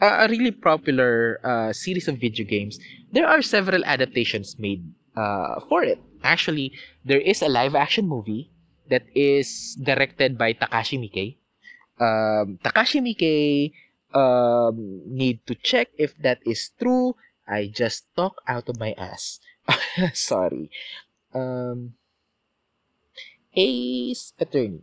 a 0.00 0.28
really 0.28 0.50
popular 0.52 1.40
uh, 1.44 1.72
series 1.72 2.08
of 2.08 2.18
video 2.18 2.44
games, 2.44 2.78
there 3.12 3.26
are 3.26 3.42
several 3.42 3.84
adaptations 3.84 4.56
made 4.58 4.84
uh, 5.16 5.60
for 5.68 5.82
it. 5.82 6.00
Actually, 6.22 6.72
there 7.04 7.20
is 7.20 7.42
a 7.42 7.48
live 7.48 7.74
action 7.74 8.08
movie 8.08 8.50
that 8.90 9.04
is 9.14 9.76
directed 9.82 10.38
by 10.38 10.52
Takashi 10.52 10.98
Miike. 10.98 11.36
Um, 11.98 12.58
Takashi 12.62 13.00
Miike 13.00 13.72
um, 14.14 15.02
need 15.06 15.44
to 15.46 15.54
check 15.54 15.88
if 15.98 16.16
that 16.18 16.38
is 16.46 16.70
true. 16.78 17.16
I 17.48 17.70
just 17.72 18.06
talk 18.16 18.42
out 18.48 18.68
of 18.68 18.78
my 18.78 18.92
ass. 18.98 19.40
Sorry. 20.12 20.70
Um, 21.32 21.94
Ace 23.54 24.32
Attorney. 24.38 24.82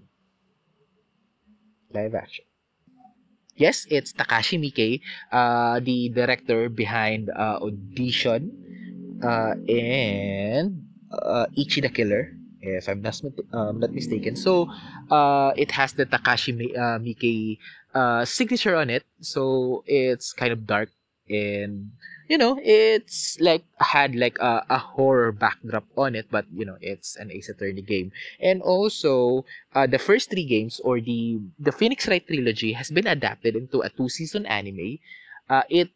Live 1.93 2.15
action. 2.15 2.45
Yes, 3.55 3.85
it's 3.89 4.13
Takashi 4.13 4.57
Miike, 4.57 5.01
uh, 5.31 5.79
the 5.79 6.09
director 6.09 6.69
behind 6.69 7.29
uh, 7.29 7.59
Audition 7.61 8.49
uh, 9.21 9.53
and 9.69 10.81
uh, 11.11 11.45
Ichi 11.55 11.81
the 11.81 11.89
Killer, 11.89 12.33
if 12.61 12.89
I'm 12.89 13.01
not, 13.01 13.21
um, 13.53 13.79
not 13.79 13.93
mistaken. 13.93 14.35
So, 14.35 14.69
uh, 15.11 15.53
it 15.55 15.71
has 15.71 15.93
the 15.93 16.05
Takashi 16.05 16.53
uh, 16.75 16.97
Miike 16.97 17.59
uh, 17.93 18.25
signature 18.25 18.75
on 18.75 18.89
it. 18.89 19.03
So, 19.21 19.83
it's 19.85 20.33
kind 20.33 20.51
of 20.51 20.65
dark 20.65 20.89
and 21.29 21.91
you 22.33 22.39
know 22.41 22.57
it's 22.65 23.37
like 23.39 23.61
had 23.77 24.17
like 24.17 24.41
a, 24.41 24.65
a 24.73 24.81
horror 24.81 25.29
backdrop 25.31 25.85
on 25.95 26.17
it 26.17 26.25
but 26.33 26.49
you 26.49 26.65
know 26.65 26.81
it's 26.81 27.15
an 27.15 27.29
ace 27.29 27.47
attorney 27.47 27.85
game. 27.85 28.09
And 28.41 28.57
also 28.65 29.45
uh, 29.77 29.85
the 29.85 30.01
first 30.01 30.33
three 30.33 30.49
games 30.49 30.81
or 30.81 30.97
the 30.97 31.37
the 31.61 31.71
phoenix 31.71 32.09
wright 32.09 32.25
trilogy 32.25 32.73
has 32.73 32.89
been 32.89 33.05
adapted 33.05 33.55
into 33.55 33.85
a 33.85 33.89
two 33.93 34.09
season 34.09 34.49
anime. 34.49 34.97
Uh, 35.47 35.61
it 35.69 35.93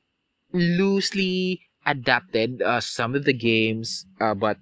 loosely 0.53 1.65
adapted 1.87 2.61
uh, 2.61 2.81
some 2.81 3.15
of 3.15 3.25
the 3.25 3.33
games 3.33 4.05
uh, 4.21 4.35
but 4.37 4.61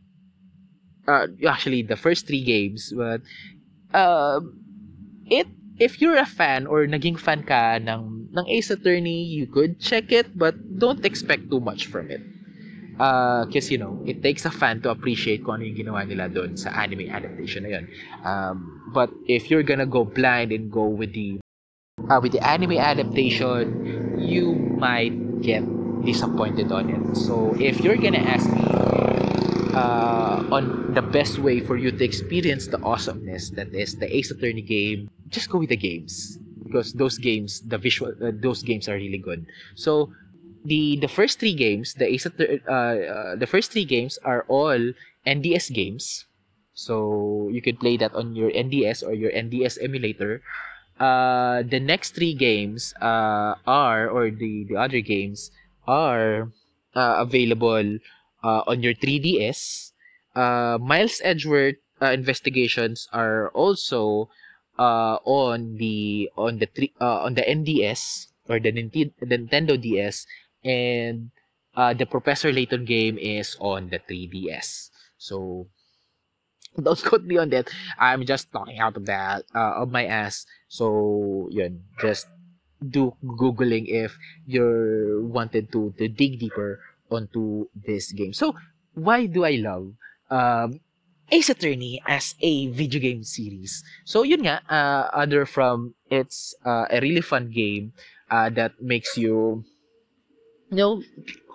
uh, 1.11 1.27
actually 1.43 1.83
the 1.83 1.99
first 1.99 2.25
three 2.25 2.43
games 2.43 2.93
but 2.95 3.19
uh, 3.91 4.39
it 5.27 5.47
if 5.79 6.01
you're 6.01 6.17
a 6.17 6.25
fan 6.25 6.67
or 6.67 6.87
naging 6.87 7.19
fan 7.19 7.43
ka 7.43 7.79
ng, 7.79 8.31
ng 8.31 8.45
Ace 8.47 8.71
Attorney, 8.71 9.23
you 9.23 9.47
could 9.47 9.79
check 9.79 10.11
it, 10.11 10.37
but 10.37 10.55
don't 10.79 11.03
expect 11.05 11.49
too 11.49 11.59
much 11.59 11.87
from 11.87 12.09
it. 12.11 12.21
Because, 12.95 13.67
uh, 13.67 13.71
you 13.71 13.77
know, 13.77 13.99
it 14.05 14.23
takes 14.23 14.45
a 14.45 14.51
fan 14.51 14.81
to 14.81 14.89
appreciate 14.89 15.43
kung 15.43 15.59
ano 15.59 15.63
yung 15.67 15.75
ginawa 15.75 16.07
nila 16.07 16.31
doon 16.31 16.55
sa 16.55 16.71
anime 16.71 17.11
adaptation 17.11 17.67
na 17.67 17.69
yun. 17.75 17.85
Um, 18.23 18.87
but 18.95 19.11
if 19.27 19.51
you're 19.51 19.67
gonna 19.67 19.85
go 19.87 20.05
blind 20.07 20.55
and 20.55 20.71
go 20.71 20.87
with 20.87 21.11
the 21.11 21.43
uh, 22.07 22.19
with 22.23 22.31
the 22.31 22.39
anime 22.39 22.79
adaptation, 22.79 24.15
you 24.15 24.55
might 24.79 25.11
get 25.43 25.67
disappointed 26.07 26.71
on 26.71 26.87
it. 26.87 27.03
So, 27.19 27.51
if 27.59 27.83
you're 27.83 27.99
gonna 27.99 28.23
ask 28.23 28.47
me 28.47 28.63
uh, 29.75 30.43
on 30.51 30.93
the 30.93 31.01
best 31.01 31.39
way 31.39 31.59
for 31.59 31.77
you 31.77 31.91
to 31.91 32.03
experience 32.03 32.67
the 32.67 32.81
awesomeness 32.81 33.49
that 33.51 33.73
is 33.73 33.95
the 33.95 34.07
Ace 34.07 34.31
Attorney 34.31 34.61
game, 34.61 35.09
just 35.29 35.49
go 35.49 35.59
with 35.59 35.69
the 35.69 35.77
games 35.77 36.39
because 36.63 36.93
those 36.93 37.17
games, 37.17 37.61
the 37.61 37.77
visual, 37.77 38.13
uh, 38.23 38.31
those 38.33 38.63
games 38.63 38.87
are 38.87 38.95
really 38.95 39.19
good. 39.19 39.45
So 39.75 40.11
the 40.63 40.97
the 40.97 41.07
first 41.07 41.39
three 41.39 41.53
games, 41.53 41.93
the 41.93 42.07
Ace 42.07 42.25
Attorney, 42.25 42.61
uh, 42.67 42.71
uh, 42.71 43.35
the 43.35 43.47
first 43.47 43.71
three 43.71 43.85
games 43.85 44.17
are 44.23 44.45
all 44.47 44.79
NDS 45.25 45.69
games. 45.69 46.25
So 46.73 47.49
you 47.51 47.61
could 47.61 47.79
play 47.79 47.97
that 47.97 48.13
on 48.15 48.35
your 48.35 48.51
NDS 48.51 49.03
or 49.03 49.13
your 49.13 49.31
NDS 49.31 49.77
emulator. 49.79 50.41
Uh, 50.99 51.63
the 51.63 51.79
next 51.79 52.15
three 52.15 52.33
games 52.33 52.93
uh, 53.01 53.55
are, 53.67 54.07
or 54.07 54.31
the, 54.31 54.63
the 54.69 54.75
other 54.77 55.01
games 55.01 55.51
are 55.87 56.51
uh, 56.95 57.15
available 57.19 57.99
uh, 58.45 58.61
on 58.69 58.85
your 58.85 58.93
3DS. 58.93 59.91
Uh, 60.37 60.77
Miles 60.77 61.19
Edgeworth 61.25 61.81
uh, 62.01 62.13
investigations 62.13 63.09
are 63.11 63.49
also 63.57 64.29
uh, 64.77 65.17
on 65.25 65.77
the 65.81 66.29
on 66.37 66.61
the 66.61 66.69
uh, 67.01 67.25
on 67.25 67.33
the 67.33 67.41
NDS 67.41 68.27
or 68.47 68.59
the, 68.59 68.71
Nintendo, 68.71 69.11
the 69.19 69.37
Nintendo 69.41 69.81
DS, 69.81 70.27
and 70.63 71.31
uh, 71.75 71.93
the 71.93 72.05
Professor 72.05 72.51
Layton 72.51 72.85
game 72.85 73.17
is 73.17 73.57
on 73.59 73.89
the 73.89 73.97
3DS. 73.97 74.91
So 75.17 75.67
don't 76.81 77.01
quote 77.01 77.23
me 77.23 77.37
on 77.37 77.49
that. 77.49 77.71
I'm 77.97 78.25
just 78.25 78.51
talking 78.51 78.77
out 78.77 78.97
of 78.97 79.07
that 79.07 79.45
uh, 79.55 79.81
of 79.81 79.89
my 79.89 80.05
ass. 80.05 80.45
So 80.67 81.49
yun, 81.49 81.81
just 81.99 82.27
do 82.83 83.15
googling 83.23 83.87
if 83.87 84.13
you're 84.45 85.23
wanted 85.23 85.71
to 85.71 85.95
to 85.97 86.07
dig 86.07 86.37
deeper 86.37 86.83
onto 87.09 87.67
this 87.75 88.11
game. 88.11 88.33
So 88.33 88.55
why 88.93 89.25
do 89.25 89.43
I 89.43 89.61
love 89.61 89.93
um, 90.29 90.79
Ace 91.31 91.49
Attorney 91.49 92.01
as 92.05 92.35
a 92.41 92.67
video 92.69 93.01
game 93.01 93.23
series. 93.23 93.83
So 94.05 94.21
yun 94.21 94.45
nga, 94.45 94.61
uh, 94.69 95.09
other 95.13 95.45
from 95.45 95.95
it's 96.09 96.53
uh, 96.65 96.85
a 96.89 97.01
really 97.01 97.21
fun 97.21 97.49
game 97.49 97.93
uh, 98.29 98.49
that 98.53 98.77
makes 98.81 99.17
you, 99.17 99.65
you 100.69 100.77
know, 100.77 101.01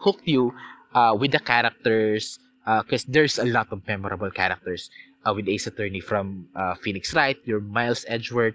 hook 0.03 0.21
you 0.25 0.53
uh, 0.95 1.15
with 1.19 1.31
the 1.33 1.39
characters 1.39 2.39
because 2.65 3.05
uh, 3.05 3.11
there's 3.15 3.39
a 3.39 3.47
lot 3.47 3.71
of 3.71 3.87
memorable 3.87 4.31
characters 4.31 4.91
uh, 5.25 5.33
with 5.35 5.49
Ace 5.49 5.67
Attorney 5.67 6.01
from 6.01 6.49
uh, 6.55 6.75
Phoenix 6.75 7.15
Wright, 7.15 7.39
your 7.45 7.61
Miles 7.61 8.05
Edgeworth, 8.09 8.55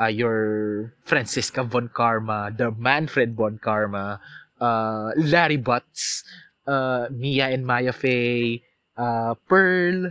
uh, 0.00 0.06
your 0.06 0.94
Franziska 1.04 1.64
Von 1.64 1.88
Karma, 1.92 2.50
the 2.56 2.70
Manfred 2.72 3.36
Von 3.36 3.58
Karma, 3.62 4.20
uh, 4.64 5.12
Larry 5.20 5.60
Butz, 5.60 6.24
uh, 6.64 7.12
Mia 7.12 7.52
and 7.52 7.68
Maya 7.68 7.92
Fey, 7.92 8.64
uh, 8.96 9.36
Pearl, 9.44 10.08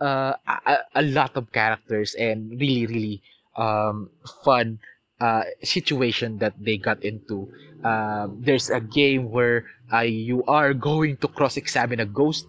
uh, 0.00 0.32
a, 0.48 0.76
a 0.96 1.04
lot 1.04 1.36
of 1.36 1.52
characters 1.52 2.16
and 2.16 2.56
really 2.56 2.88
really 2.88 3.18
um, 3.60 4.08
fun 4.44 4.80
uh, 5.20 5.44
situation 5.62 6.38
that 6.40 6.56
they 6.56 6.80
got 6.80 7.04
into. 7.04 7.52
Uh, 7.84 8.28
there's 8.40 8.70
a 8.70 8.80
game 8.80 9.30
where 9.30 9.64
uh, 9.92 10.00
you 10.00 10.44
are 10.48 10.72
going 10.72 11.16
to 11.20 11.28
cross-examine 11.28 12.00
a 12.00 12.06
ghost. 12.06 12.46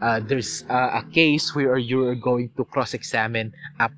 Uh, 0.00 0.20
there's 0.20 0.64
uh, 0.68 1.00
a 1.00 1.04
case 1.12 1.54
where 1.54 1.78
you 1.78 2.04
are 2.08 2.14
going 2.16 2.50
to 2.56 2.64
cross-examine 2.64 3.52
a 3.80 3.88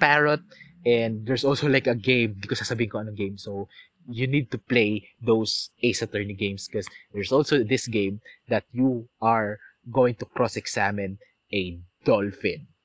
parrot. 0.00 0.40
And 0.86 1.26
there's 1.26 1.44
also 1.44 1.68
like 1.68 1.86
a 1.86 1.94
game, 1.94 2.36
because 2.40 2.60
sasabihin 2.60 2.90
ko 2.90 2.98
anong 2.98 3.16
game. 3.16 3.36
So, 3.38 3.68
you 4.08 4.26
need 4.26 4.50
to 4.50 4.58
play 4.58 5.08
those 5.22 5.70
Ace 5.82 6.02
Attorney 6.02 6.34
games 6.34 6.68
because 6.68 6.86
there's 7.12 7.32
also 7.32 7.62
this 7.62 7.86
game 7.86 8.20
that 8.48 8.64
you 8.72 9.08
are 9.20 9.58
going 9.90 10.14
to 10.16 10.24
cross-examine 10.24 11.18
a 11.52 11.80
dolphin. 12.04 12.66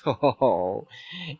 So, 0.00 0.88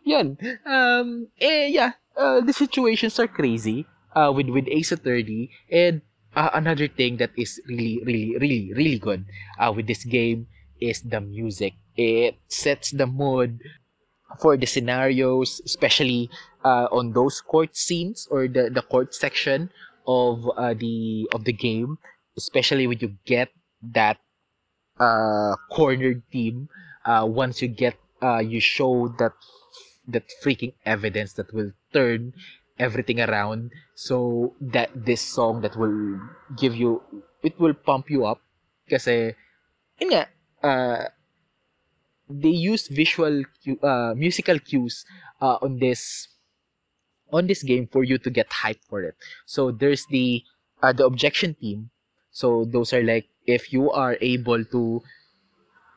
yun. 0.05 0.37
Um, 0.67 1.29
eh, 1.41 1.73
yeah, 1.73 1.97
uh, 2.15 2.43
the 2.43 2.53
situations 2.53 3.19
are 3.19 3.27
crazy 3.27 3.87
uh, 4.15 4.31
with, 4.35 4.49
with 4.51 4.69
Ace 4.69 4.93
Attorney. 4.93 5.51
And 5.73 6.03
uh, 6.37 6.51
another 6.53 6.87
thing 6.87 7.17
that 7.17 7.31
is 7.39 7.61
really, 7.67 8.03
really, 8.05 8.37
really, 8.37 8.73
really 8.75 8.99
good 8.99 9.25
uh, 9.59 9.73
with 9.75 9.87
this 9.87 10.05
game 10.05 10.47
is 10.81 11.01
the 11.01 11.21
music. 11.21 11.73
It 11.97 12.37
sets 12.49 12.91
the 12.91 13.07
mood 13.07 13.61
for 14.41 14.57
the 14.57 14.67
scenarios, 14.67 15.61
especially 15.65 16.31
uh, 16.65 16.89
on 16.93 17.13
those 17.13 17.41
court 17.41 17.77
scenes 17.77 18.29
or 18.31 18.49
the, 18.49 18.71
the 18.71 18.83
court 18.83 19.15
section 19.15 19.71
of 20.07 20.49
uh, 20.57 20.75
the 20.75 21.29
of 21.33 21.45
the 21.45 21.53
game, 21.53 21.99
especially 22.37 22.87
when 22.87 22.99
you 23.01 23.17
get 23.25 23.51
that 23.83 24.19
uh, 24.99 25.57
cornered 25.71 26.23
team. 26.31 26.69
Uh, 27.05 27.27
once 27.27 27.63
you 27.63 27.69
get 27.69 27.97
uh, 28.23 28.39
you 28.39 28.61
show 28.61 29.09
that 29.19 29.33
that 30.09 30.25
freaking 30.43 30.75
evidence 30.85 31.35
that 31.35 31.53
will 31.55 31.73
turn 31.93 32.33
everything 32.79 33.21
around 33.21 33.71
so 33.95 34.55
that 34.61 34.91
this 34.95 35.21
song 35.21 35.61
that 35.61 35.77
will 35.77 36.19
give 36.57 36.75
you 36.75 37.03
it 37.43 37.59
will 37.61 37.75
pump 37.75 38.11
you 38.11 38.25
up 38.25 38.41
nga 40.01 40.29
uh, 40.65 41.05
they 42.29 42.49
use 42.49 42.89
visual 42.89 43.45
uh, 43.83 44.13
musical 44.17 44.59
cues 44.59 45.05
uh, 45.41 45.59
on 45.61 45.79
this 45.79 46.29
on 47.33 47.47
this 47.47 47.63
game 47.63 47.87
for 47.87 48.05
you 48.05 48.19
to 48.19 48.31
get 48.31 48.51
hype 48.53 48.81
for 48.89 49.03
it 49.03 49.15
so 49.47 49.71
there's 49.71 50.07
the 50.07 50.43
uh, 50.83 50.93
the 50.93 51.05
objection 51.05 51.55
team 51.55 51.91
so 52.31 52.65
those 52.65 52.93
are 52.93 53.03
like 53.03 53.27
if 53.47 53.73
you 53.73 53.91
are 53.91 54.17
able 54.21 54.65
to 54.65 55.03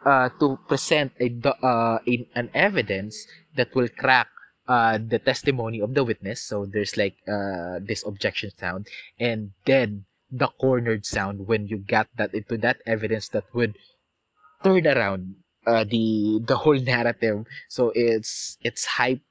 uh, 0.05 0.29
to 0.39 0.59
present 0.67 1.11
a, 1.19 1.31
uh, 1.65 1.99
in, 2.05 2.25
an 2.35 2.49
evidence 2.53 3.27
that 3.55 3.73
will 3.75 3.87
crack 3.87 4.27
uh, 4.67 4.97
the 4.97 5.19
testimony 5.19 5.79
of 5.79 5.93
the 5.93 6.03
witness. 6.03 6.41
So 6.41 6.65
there's 6.65 6.97
like 6.97 7.15
uh, 7.27 7.79
this 7.81 8.05
objection 8.05 8.51
sound, 8.57 8.87
and 9.19 9.51
then 9.65 10.05
the 10.31 10.47
cornered 10.59 11.05
sound 11.05 11.47
when 11.47 11.67
you 11.67 11.77
got 11.77 12.07
that 12.17 12.33
into 12.33 12.57
that 12.57 12.77
evidence 12.85 13.29
that 13.29 13.45
would 13.53 13.77
turn 14.63 14.87
around 14.87 15.35
uh, 15.67 15.83
the 15.83 16.41
the 16.45 16.57
whole 16.57 16.79
narrative. 16.79 17.45
So 17.69 17.91
it's 17.95 18.57
it's 18.61 18.85
hype, 18.85 19.21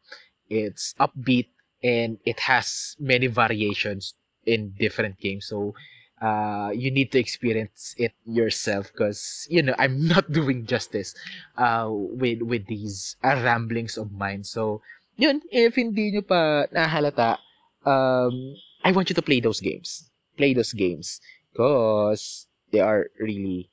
it's 0.49 0.95
upbeat, 1.01 1.49
and 1.83 2.19
it 2.25 2.41
has 2.41 2.97
many 2.99 3.27
variations 3.27 4.15
in 4.47 4.75
different 4.79 5.19
games. 5.19 5.47
So 5.47 5.75
uh, 6.21 6.71
you 6.75 6.91
need 6.91 7.11
to 7.13 7.19
experience 7.19 7.95
it 7.99 8.13
yourself 8.25 8.93
because 8.93 9.47
you 9.51 9.63
know 9.63 9.75
I'm 9.79 10.07
not 10.15 10.31
doing 10.31 10.67
justice 10.67 11.15
uh, 11.59 11.89
with 11.91 12.43
with 12.43 12.67
these 12.67 13.17
uh, 13.25 13.41
ramblings 13.43 13.97
of 13.99 14.13
mine. 14.13 14.45
So 14.45 14.83
yun, 15.17 15.43
if 15.51 15.77
hindi 15.77 16.13
nyo 16.13 16.23
pa 16.23 16.67
nahalata, 16.73 17.39
um, 17.85 18.55
I 18.85 18.93
want 18.93 19.09
you 19.11 19.15
to 19.15 19.23
play 19.23 19.41
those 19.41 19.61
games. 19.61 20.11
Play 20.37 20.55
those 20.55 20.73
games 20.73 21.21
because 21.53 22.47
they 22.71 22.81
are 22.81 23.11
really, 23.21 23.71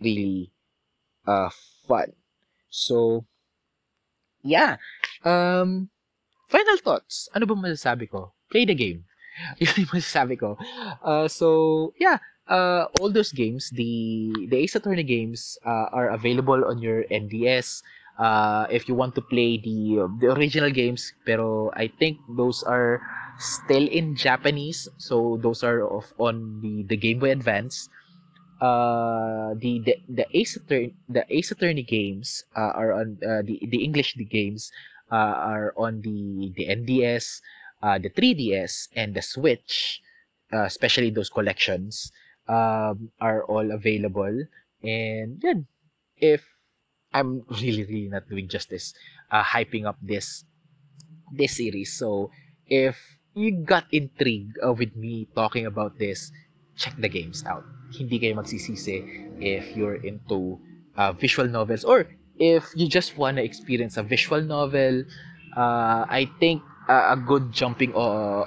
really 0.00 0.52
uh, 1.26 1.50
fun. 1.86 2.12
So, 2.70 3.26
yeah. 4.42 4.76
Um, 5.24 5.90
final 6.48 6.76
thoughts. 6.80 7.28
Ano 7.36 7.46
ba 7.46 7.54
masasabi 7.54 8.08
ko? 8.10 8.32
Play 8.50 8.64
the 8.64 8.74
game. 8.74 9.04
Yun 9.62 9.86
yung 9.86 9.92
masasabi 9.94 10.34
ko. 10.40 10.58
Uh, 11.04 11.28
so, 11.28 11.92
yeah. 12.00 12.18
Uh, 12.48 12.88
all 12.98 13.12
those 13.12 13.28
games, 13.28 13.68
the 13.76 14.32
the 14.48 14.56
Ace 14.56 14.72
Attorney 14.72 15.04
games 15.04 15.60
uh, 15.68 15.92
are 15.92 16.08
available 16.16 16.64
on 16.64 16.80
your 16.80 17.04
NDS. 17.12 17.84
Uh, 18.16 18.64
if 18.72 18.88
you 18.88 18.96
want 18.96 19.12
to 19.14 19.20
play 19.20 19.60
the 19.60 20.08
the 20.24 20.32
original 20.32 20.72
games, 20.72 21.12
pero 21.28 21.68
I 21.76 21.92
think 22.00 22.16
those 22.40 22.64
are 22.64 23.04
still 23.36 23.84
in 23.84 24.16
Japanese, 24.16 24.88
so 24.96 25.36
those 25.44 25.60
are 25.60 25.84
of 25.84 26.08
on 26.16 26.64
the 26.64 26.88
the 26.88 26.96
Game 26.96 27.20
Boy 27.20 27.36
Advance. 27.36 27.92
Uh, 28.64 29.52
the 29.60 29.84
the 29.84 29.94
the 30.08 30.26
Ace 30.32 30.56
Attorney 30.56 30.96
the 31.04 31.22
Ace 31.28 31.52
Attorney 31.52 31.84
games 31.84 32.42
uh, 32.56 32.72
are 32.74 32.96
on 32.96 33.20
uh, 33.22 33.44
the 33.44 33.60
the 33.60 33.84
English 33.84 34.16
the 34.16 34.24
games 34.26 34.72
are 35.14 35.72
on 35.76 36.00
the 36.02 36.52
the 36.56 36.68
NDS 36.68 37.40
uh, 37.82 37.98
the 37.98 38.10
3DS 38.10 38.88
and 38.94 39.14
the 39.14 39.22
Switch, 39.22 40.00
uh, 40.52 40.64
especially 40.64 41.10
those 41.10 41.30
collections, 41.30 42.12
um, 42.48 43.10
are 43.20 43.44
all 43.44 43.70
available. 43.70 44.44
And 44.82 45.40
yun, 45.42 45.66
if 46.16 46.44
I'm 47.12 47.44
really, 47.50 47.84
really 47.84 48.08
not 48.08 48.28
doing 48.28 48.48
justice, 48.48 48.94
uh, 49.30 49.42
hyping 49.42 49.86
up 49.86 49.96
this 50.02 50.44
this 51.32 51.56
series. 51.56 51.92
So 51.92 52.30
if 52.66 52.96
you 53.34 53.52
got 53.64 53.84
intrigued 53.92 54.56
uh, 54.64 54.72
with 54.72 54.96
me 54.96 55.28
talking 55.34 55.66
about 55.66 55.98
this, 55.98 56.32
check 56.76 56.96
the 56.98 57.08
games 57.08 57.44
out. 57.44 57.64
Hindi 57.92 58.20
kayo 58.20 58.36
magsisisi 58.36 59.00
if 59.40 59.76
you're 59.76 60.00
into 60.04 60.60
uh, 60.96 61.12
visual 61.12 61.48
novels 61.48 61.84
or 61.84 62.04
if 62.38 62.64
you 62.74 62.88
just 62.88 63.16
want 63.18 63.36
to 63.38 63.44
experience 63.44 63.96
a 63.96 64.02
visual 64.02 64.42
novel. 64.42 65.04
Uh, 65.56 66.04
I 66.08 66.30
think 66.38 66.62
a, 66.88 67.12
a 67.12 67.16
good 67.16 67.52
jumping 67.52 67.94
uh, 67.94 68.44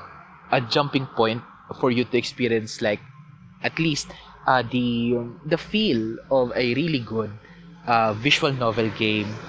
a 0.52 0.62
jumping 0.62 1.08
point 1.18 1.42
for 1.80 1.92
you 1.92 2.06
to 2.06 2.18
experience 2.18 2.82
like 2.82 3.02
at 3.64 3.78
least 3.80 4.12
uh, 4.48 4.62
the 4.64 5.18
the 5.46 5.58
feel 5.58 6.18
of 6.30 6.52
a 6.56 6.74
really 6.76 7.00
good 7.00 7.32
uh, 7.88 8.14
visual 8.14 8.54
novel 8.54 8.90
game 8.98 9.40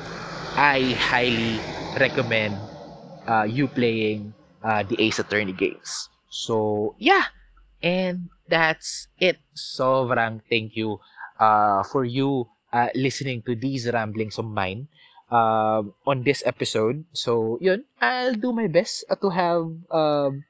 I 0.56 0.92
highly 0.98 1.60
recommend 1.98 2.68
uh, 3.26 3.44
you 3.44 3.68
playing 3.68 4.34
uh, 4.62 4.82
the 4.82 5.00
Ace 5.02 5.18
Attorney 5.18 5.52
games 5.52 6.08
so 6.28 6.94
yeah 6.98 7.24
and 7.82 8.30
that's 8.48 9.08
it 9.20 9.38
sobrang 9.56 10.40
thank 10.48 10.76
you 10.76 11.00
uh, 11.38 11.82
for 11.84 12.04
you 12.04 12.48
uh, 12.72 12.88
listening 12.94 13.42
to 13.42 13.54
these 13.54 13.88
ramblings 13.88 14.38
of 14.38 14.46
mine 14.46 14.88
uh, 15.30 15.82
on 16.06 16.22
this 16.24 16.42
episode. 16.44 17.04
So, 17.12 17.58
yun, 17.60 17.84
I'll 18.00 18.34
do 18.34 18.52
my 18.52 18.66
best 18.66 19.04
uh, 19.08 19.16
to 19.16 19.28
have 19.30 19.64
um, 19.90 20.44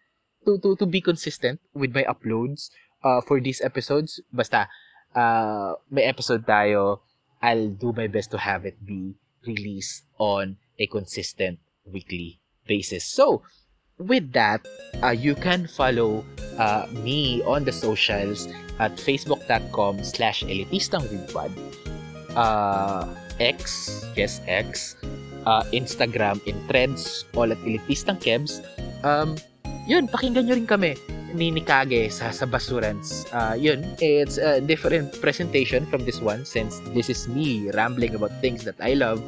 to, 0.47 0.59
to 0.59 0.77
to 0.77 0.87
be 0.87 1.01
consistent 1.01 1.61
with 1.75 1.95
my 1.95 2.03
uploads 2.05 2.71
uh, 3.05 3.21
for 3.23 3.41
these 3.41 3.61
episodes. 3.61 4.21
Basta 4.33 4.69
uh, 5.15 5.75
may 5.91 6.05
episode 6.05 6.47
tayo, 6.47 7.01
I'll 7.43 7.71
do 7.71 7.93
my 7.93 8.07
best 8.07 8.31
to 8.33 8.39
have 8.39 8.65
it 8.67 8.79
be 8.85 9.15
released 9.47 10.05
on 10.19 10.57
a 10.79 10.87
consistent 10.87 11.59
weekly 11.85 12.41
basis. 12.67 13.05
So, 13.05 13.43
with 13.99 14.33
that, 14.33 14.67
uh, 15.03 15.15
you 15.15 15.35
can 15.35 15.67
follow 15.67 16.25
uh, 16.59 16.87
me 16.91 17.43
on 17.43 17.65
the 17.65 17.73
socials 17.73 18.49
at 18.79 18.97
facebook.com 18.97 20.03
slash 20.03 20.43
elitistangweebpod. 20.43 21.92
Uh, 22.37 23.07
X, 23.41 24.05
yes, 24.17 24.41
X, 24.47 24.97
uh, 25.47 25.65
Instagram, 25.73 26.41
in 26.47 26.57
Threads, 26.69 27.25
all 27.35 27.51
at 27.51 27.59
Elitistang 27.67 28.21
Kebs. 28.21 28.63
Um, 29.05 29.37
yun, 29.87 30.07
pakinggan 30.07 30.47
nyo 30.47 30.55
rin 30.55 30.69
kami 30.69 30.95
ni 31.35 31.51
Nikage 31.51 32.13
sa, 32.13 32.31
sa 32.31 32.47
Basurans. 32.47 33.27
Uh, 33.33 33.57
yun, 33.57 33.83
it's 33.99 34.39
a 34.39 34.61
different 34.61 35.11
presentation 35.21 35.87
from 35.87 36.05
this 36.05 36.21
one 36.21 36.45
since 36.45 36.79
this 36.93 37.09
is 37.09 37.29
me 37.29 37.71
rambling 37.73 38.15
about 38.15 38.31
things 38.41 38.65
that 38.65 38.77
I 38.81 38.95
love. 38.95 39.21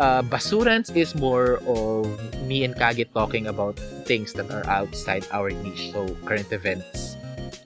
Uh, 0.00 0.22
Basurans 0.22 0.88
is 0.96 1.14
more 1.14 1.60
of 1.68 2.08
me 2.48 2.64
and 2.64 2.74
Kage 2.74 3.06
talking 3.12 3.46
about 3.46 3.76
things 4.08 4.32
that 4.34 4.50
are 4.50 4.66
outside 4.66 5.26
our 5.30 5.50
niche. 5.50 5.92
So, 5.92 6.08
current 6.24 6.50
events, 6.50 7.14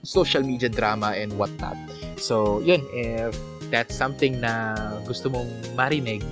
social 0.03 0.43
media 0.43 0.68
drama, 0.68 1.14
and 1.14 1.32
whatnot. 1.39 1.76
So, 2.18 2.61
yun, 2.61 2.82
if 2.93 3.39
that's 3.71 3.95
something 3.95 4.41
na 4.41 4.77
gusto 5.07 5.29
mong 5.29 5.49
marinig 5.75 6.23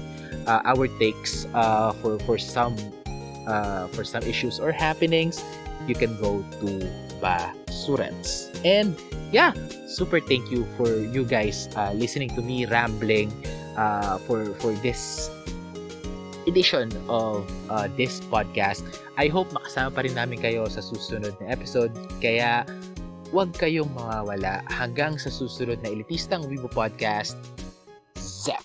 uh, 0.47 0.61
our 0.65 0.89
takes 1.01 1.47
uh, 1.55 1.93
for 2.03 2.19
for 2.25 2.37
some 2.39 2.75
uh, 3.47 3.87
for 3.93 4.05
some 4.05 4.23
issues 4.25 4.61
or 4.61 4.73
happenings 4.73 5.43
you 5.87 5.95
can 5.95 6.13
go 6.21 6.41
to 6.61 6.85
Basurans 7.21 8.53
and 8.65 8.97
yeah 9.33 9.53
super 9.87 10.21
thank 10.21 10.49
you 10.51 10.67
for 10.77 10.89
you 10.89 11.25
guys 11.25 11.69
uh, 11.77 11.93
listening 11.95 12.29
to 12.35 12.43
me 12.43 12.67
rambling 12.67 13.33
uh, 13.77 14.19
for 14.25 14.47
for 14.63 14.73
this 14.83 15.31
edition 16.47 16.93
of 17.09 17.49
uh, 17.71 17.89
this 17.97 18.21
podcast. 18.29 18.85
I 19.17 19.29
hope 19.29 19.51
makasama 19.53 19.95
pa 19.95 20.01
rin 20.05 20.15
namin 20.17 20.41
kayo 20.41 20.69
sa 20.69 20.85
susunod 20.85 21.33
na 21.41 21.47
episode. 21.53 21.93
Kaya 22.21 22.69
huwag 23.35 23.51
kayong 23.59 23.91
mawawala 23.99 24.63
hanggang 24.71 25.19
sa 25.19 25.27
susunod 25.27 25.83
na 25.83 25.91
elitistang 25.91 26.47
Weibo 26.47 26.71
Podcast, 26.71 27.35
ZEP! 28.15 28.63